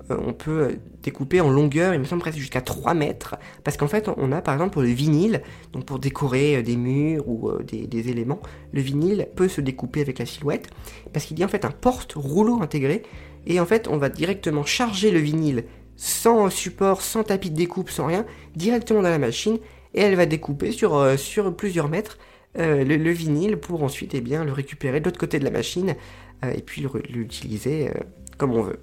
on 0.09 0.33
peut 0.33 0.77
découper 1.03 1.39
en 1.39 1.49
longueur, 1.49 1.93
il 1.93 1.99
me 1.99 2.05
semble 2.05 2.21
presque 2.21 2.39
jusqu'à 2.39 2.61
3 2.61 2.95
mètres, 2.95 3.35
parce 3.63 3.77
qu'en 3.77 3.87
fait, 3.87 4.09
on 4.17 4.31
a 4.31 4.41
par 4.41 4.55
exemple 4.55 4.73
pour 4.73 4.81
le 4.81 4.87
vinyle, 4.87 5.41
donc 5.71 5.85
pour 5.85 5.97
décorer 5.97 6.61
des 6.63 6.77
murs 6.77 7.27
ou 7.27 7.51
des, 7.63 7.87
des, 7.87 8.09
éléments, 8.09 8.39
le 8.71 8.81
vinyle 8.81 9.27
peut 9.35 9.47
se 9.47 9.61
découper 9.61 10.01
avec 10.01 10.19
la 10.19 10.27
silhouette, 10.27 10.67
parce 11.11 11.25
qu'il 11.25 11.39
y 11.39 11.43
a 11.43 11.45
en 11.45 11.49
fait 11.49 11.65
un 11.65 11.71
porte-rouleau 11.71 12.61
intégré 12.61 13.01
et 13.45 13.59
en 13.59 13.65
fait, 13.65 13.87
on 13.87 13.97
va 13.97 14.09
directement 14.09 14.65
charger 14.65 15.11
le 15.11 15.19
vinyle 15.19 15.65
sans 15.95 16.49
support, 16.49 17.01
sans 17.01 17.23
tapis 17.23 17.49
de 17.49 17.55
découpe, 17.55 17.89
sans 17.89 18.07
rien, 18.07 18.25
directement 18.55 19.01
dans 19.01 19.09
la 19.09 19.17
machine, 19.17 19.59
et 19.93 20.01
elle 20.01 20.15
va 20.15 20.25
découper 20.25 20.71
sur, 20.71 20.95
euh, 20.95 21.15
plusieurs 21.57 21.89
mètres 21.89 22.17
euh, 22.57 22.83
le, 22.83 23.11
vinyle 23.11 23.57
pour 23.57 23.83
ensuite 23.83 24.13
eh 24.13 24.21
bien, 24.21 24.43
le 24.43 24.51
récupérer 24.51 24.99
de 24.99 25.05
l'autre 25.05 25.19
côté 25.19 25.39
de 25.39 25.45
la 25.45 25.51
machine, 25.51 25.95
euh, 26.43 26.51
et 26.51 26.61
puis 26.61 26.85
l'utiliser 27.09 27.91
comme 28.37 28.51
on 28.51 28.61
veut. 28.61 28.79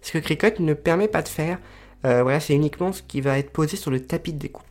Ce 0.00 0.12
que 0.12 0.18
Cricut 0.18 0.60
ne 0.60 0.74
permet 0.74 1.08
pas 1.08 1.22
de 1.22 1.28
faire, 1.28 1.58
voilà, 2.02 2.38
c'est 2.38 2.54
uniquement 2.54 2.92
ce 2.92 3.02
qui 3.02 3.22
va 3.22 3.38
être 3.38 3.50
posé 3.50 3.78
sur 3.78 3.90
le 3.90 3.98
tapis 3.98 4.34
de 4.34 4.38
découpe. 4.38 4.66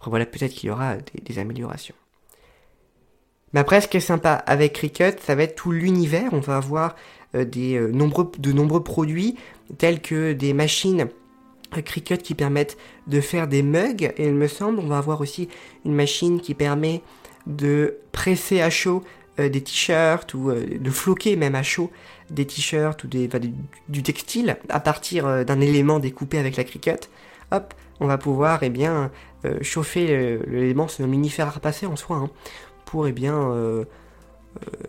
Alors 0.00 0.10
voilà, 0.10 0.26
peut-être 0.26 0.52
qu'il 0.52 0.70
y 0.70 0.72
aura 0.72 0.96
des, 0.96 1.22
des 1.22 1.38
améliorations. 1.38 1.94
Mais 3.52 3.60
après, 3.60 3.80
ce 3.80 3.86
qui 3.86 3.98
est 3.98 4.00
sympa 4.00 4.32
avec 4.32 4.72
Cricut, 4.72 5.20
ça 5.20 5.36
va 5.36 5.44
être 5.44 5.54
tout 5.54 5.70
l'univers. 5.70 6.30
On 6.32 6.40
va 6.40 6.56
avoir 6.56 6.96
euh, 7.34 7.90
nombreux, 7.92 8.30
de 8.38 8.52
nombreux 8.52 8.82
produits 8.82 9.36
tels 9.78 10.00
que 10.00 10.32
des 10.32 10.52
machines 10.52 11.08
Cricut 11.84 12.18
qui 12.18 12.34
permettent 12.34 12.76
de 13.08 13.20
faire 13.20 13.48
des 13.48 13.62
mugs 13.62 14.12
et 14.16 14.26
il 14.26 14.34
me 14.34 14.46
semble 14.46 14.78
on 14.78 14.86
va 14.86 14.98
avoir 14.98 15.20
aussi 15.20 15.48
une 15.84 15.94
machine 15.94 16.40
qui 16.40 16.54
permet 16.54 17.02
de 17.46 17.96
presser 18.12 18.60
à 18.60 18.70
chaud 18.70 19.02
euh, 19.40 19.48
des 19.48 19.60
t-shirts 19.60 20.34
ou 20.34 20.52
de 20.52 20.90
floquer 20.90 21.34
même 21.36 21.56
à 21.56 21.62
chaud 21.62 21.90
des 22.30 22.46
t-shirts 22.46 23.02
ou 23.04 23.08
des, 23.08 23.28
du, 23.88 24.02
textile 24.02 24.56
à 24.68 24.80
partir 24.80 25.44
d'un 25.44 25.60
élément 25.60 25.98
découpé 25.98 26.38
avec 26.38 26.56
la 26.56 26.64
Cricut. 26.64 27.10
Hop, 27.50 27.74
on 28.00 28.06
va 28.06 28.16
pouvoir 28.16 28.62
eh 28.62 28.70
bien 28.70 29.10
chauffer 29.60 30.38
l'élément, 30.46 30.88
c'est 30.88 31.02
un 31.02 31.06
mini 31.06 31.28
fer 31.28 31.46
à 31.48 31.50
repasser 31.50 31.84
en 31.84 31.96
soi, 31.96 32.16
hein, 32.16 32.30
pour 32.84 33.06
eh 33.06 33.12
bien 33.12 33.36
euh, 33.36 33.84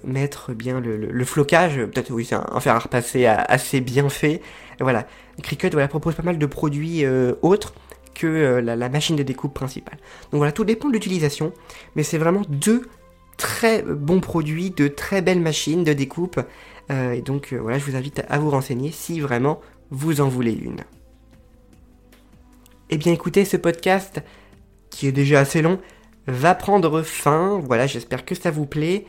mettre 0.04 0.54
bien 0.54 0.80
le, 0.80 1.26
flocage, 1.26 1.78
peut-être 1.78 2.12
oui 2.12 2.26
c'est 2.26 2.36
un, 2.36 2.60
fer 2.60 2.76
à 2.76 2.80
repasser 2.80 3.26
assez 3.26 3.82
bien 3.82 4.10
fait. 4.10 4.42
voilà, 4.80 5.08
Cricut 5.42 5.70
voilà, 5.72 5.88
propose 5.88 6.16
pas 6.16 6.24
mal 6.24 6.38
de 6.38 6.46
produits 6.46 7.04
euh, 7.06 7.34
autres 7.42 7.74
que 8.14 8.28
euh, 8.28 8.62
la, 8.62 8.90
machine 8.90 9.16
de 9.16 9.24
découpe 9.24 9.54
principale. 9.54 9.98
Donc 10.32 10.40
voilà, 10.40 10.52
tout 10.52 10.64
dépend 10.64 10.88
de 10.90 10.94
l'utilisation, 10.94 11.54
mais 11.96 12.04
c'est 12.04 12.18
vraiment 12.18 12.44
deux 12.48 12.88
très 13.38 13.82
bons 13.82 14.22
produits, 14.22 14.70
de 14.72 14.88
très 14.88 15.22
belles 15.22 15.42
machines 15.42 15.84
de 15.84 15.94
découpe. 15.94 16.40
et 16.90 17.22
donc 17.22 17.54
voilà, 17.54 17.78
je 17.78 17.86
vous 17.86 17.96
invite 17.96 18.24
à 18.30 18.40
vous 18.40 18.50
renseigner 18.50 18.92
si 18.92 19.20
vraiment 19.20 19.60
vous 19.92 20.22
en 20.22 20.30
voulez 20.30 20.54
une. 20.54 20.82
Eh 22.90 22.98
bien 22.98 23.12
écoutez, 23.12 23.46
ce 23.46 23.58
podcast, 23.58 24.22
qui 24.90 25.08
est 25.08 25.12
déjà 25.12 25.40
assez 25.40 25.62
long, 25.62 25.80
va 26.28 26.56
prendre 26.56 27.02
fin. 27.02 27.60
Voilà, 27.66 27.88
j'espère 27.88 28.26
que 28.26 28.36
ça 28.36 28.52
vous 28.52 28.66
plaît 28.66 29.06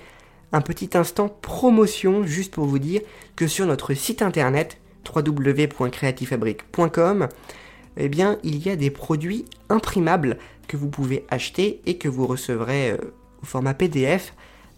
un 0.53 0.61
petit 0.61 0.91
instant 0.95 1.29
promotion 1.29 2.25
juste 2.25 2.55
pour 2.55 2.67
vous 2.67 2.79
dire 2.79 3.01
que 3.35 3.47
sur 3.47 3.67
notre 3.67 3.95
site 3.95 4.21
internet 4.23 4.79
www.creativefabric.com 5.15 7.29
eh 7.97 8.09
bien, 8.09 8.39
il 8.43 8.65
y 8.65 8.71
a 8.71 8.77
des 8.77 8.91
produits 8.91 9.45
imprimables 9.69 10.39
que 10.69 10.77
vous 10.77 10.89
pouvez 10.89 11.25
acheter 11.31 11.81
et 11.87 11.97
que 11.97 12.09
vous 12.09 12.27
recevrez 12.27 12.91
euh, 12.91 12.97
au 13.43 13.47
format 13.47 13.75
PDF 13.75 14.35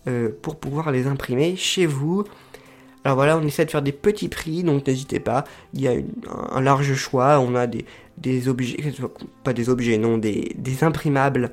euh, 0.06 0.30
pour 0.42 0.56
pouvoir 0.56 0.92
les 0.92 1.06
imprimer 1.06 1.56
chez 1.56 1.86
vous. 1.86 2.24
Alors 3.04 3.16
voilà, 3.16 3.38
on 3.38 3.42
essaie 3.42 3.64
de 3.64 3.70
faire 3.70 3.82
des 3.82 3.92
petits 3.92 4.28
prix, 4.28 4.62
donc 4.62 4.86
n'hésitez 4.86 5.20
pas. 5.20 5.44
Il 5.74 5.80
y 5.80 5.88
a 5.88 5.94
un 6.52 6.60
large 6.60 6.94
choix. 6.94 7.40
On 7.40 7.54
a 7.54 7.66
des, 7.66 7.84
des 8.18 8.48
objets, 8.48 8.76
pas 9.44 9.52
des 9.52 9.68
objets, 9.68 9.98
non, 9.98 10.18
des, 10.18 10.52
des 10.56 10.84
imprimables 10.84 11.52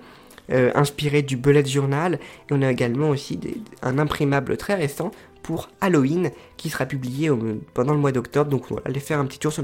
euh, 0.51 0.71
inspiré 0.75 1.21
du 1.21 1.37
bullet 1.37 1.65
journal. 1.65 2.19
Et 2.49 2.53
on 2.53 2.61
a 2.61 2.71
également 2.71 3.09
aussi 3.09 3.39
un 3.81 3.97
imprimable 3.97 4.57
très 4.57 4.75
récent 4.75 5.11
pour 5.41 5.69
Halloween 5.81 6.31
qui 6.57 6.69
sera 6.69 6.85
publié 6.85 7.29
pendant 7.73 7.93
le 7.93 7.99
mois 7.99 8.11
d'octobre. 8.11 8.49
Donc 8.49 8.65
voilà, 8.69 8.87
allez 8.87 8.99
faire 8.99 9.19
un 9.19 9.25
petit 9.25 9.39
tour 9.39 9.53
sur 9.53 9.63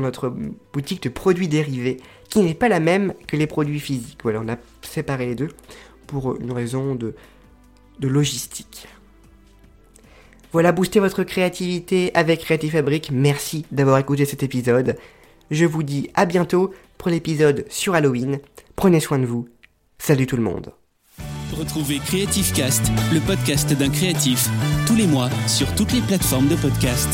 notre, 0.00 0.34
boutique 0.72 1.02
de 1.02 1.08
produits 1.08 1.48
dérivés 1.48 1.98
qui 2.28 2.40
n'est 2.40 2.54
pas 2.54 2.68
la 2.68 2.80
même 2.80 3.14
que 3.26 3.36
les 3.36 3.46
produits 3.46 3.80
physiques. 3.80 4.18
Voilà, 4.22 4.40
on 4.44 4.48
a 4.48 4.56
séparé 4.82 5.26
les 5.26 5.34
deux 5.34 5.48
pour 6.06 6.36
une 6.40 6.52
raison 6.52 6.94
de, 6.94 7.14
de 8.00 8.08
logistique. 8.08 8.86
Voilà, 10.52 10.72
boostez 10.72 11.00
votre 11.00 11.22
créativité 11.22 12.10
avec 12.14 12.40
Creative 12.40 12.72
Fabric. 12.72 13.10
Merci 13.12 13.66
d'avoir 13.72 13.98
écouté 13.98 14.24
cet 14.24 14.42
épisode. 14.42 14.96
Je 15.50 15.64
vous 15.64 15.82
dis 15.82 16.10
à 16.14 16.24
bientôt 16.26 16.72
pour 16.98 17.10
l'épisode 17.10 17.66
sur 17.68 17.94
Halloween. 17.94 18.40
Prenez 18.74 19.00
soin 19.00 19.18
de 19.18 19.26
vous 19.26 19.48
Salut 19.98 20.26
tout 20.26 20.36
le 20.36 20.42
monde. 20.42 20.72
Retrouvez 21.52 21.98
Creative 21.98 22.52
Cast, 22.52 22.82
le 23.12 23.20
podcast 23.20 23.72
d'un 23.72 23.88
créatif, 23.88 24.48
tous 24.86 24.94
les 24.94 25.06
mois 25.06 25.30
sur 25.48 25.72
toutes 25.74 25.92
les 25.92 26.00
plateformes 26.00 26.48
de 26.48 26.56
podcast. 26.56 27.08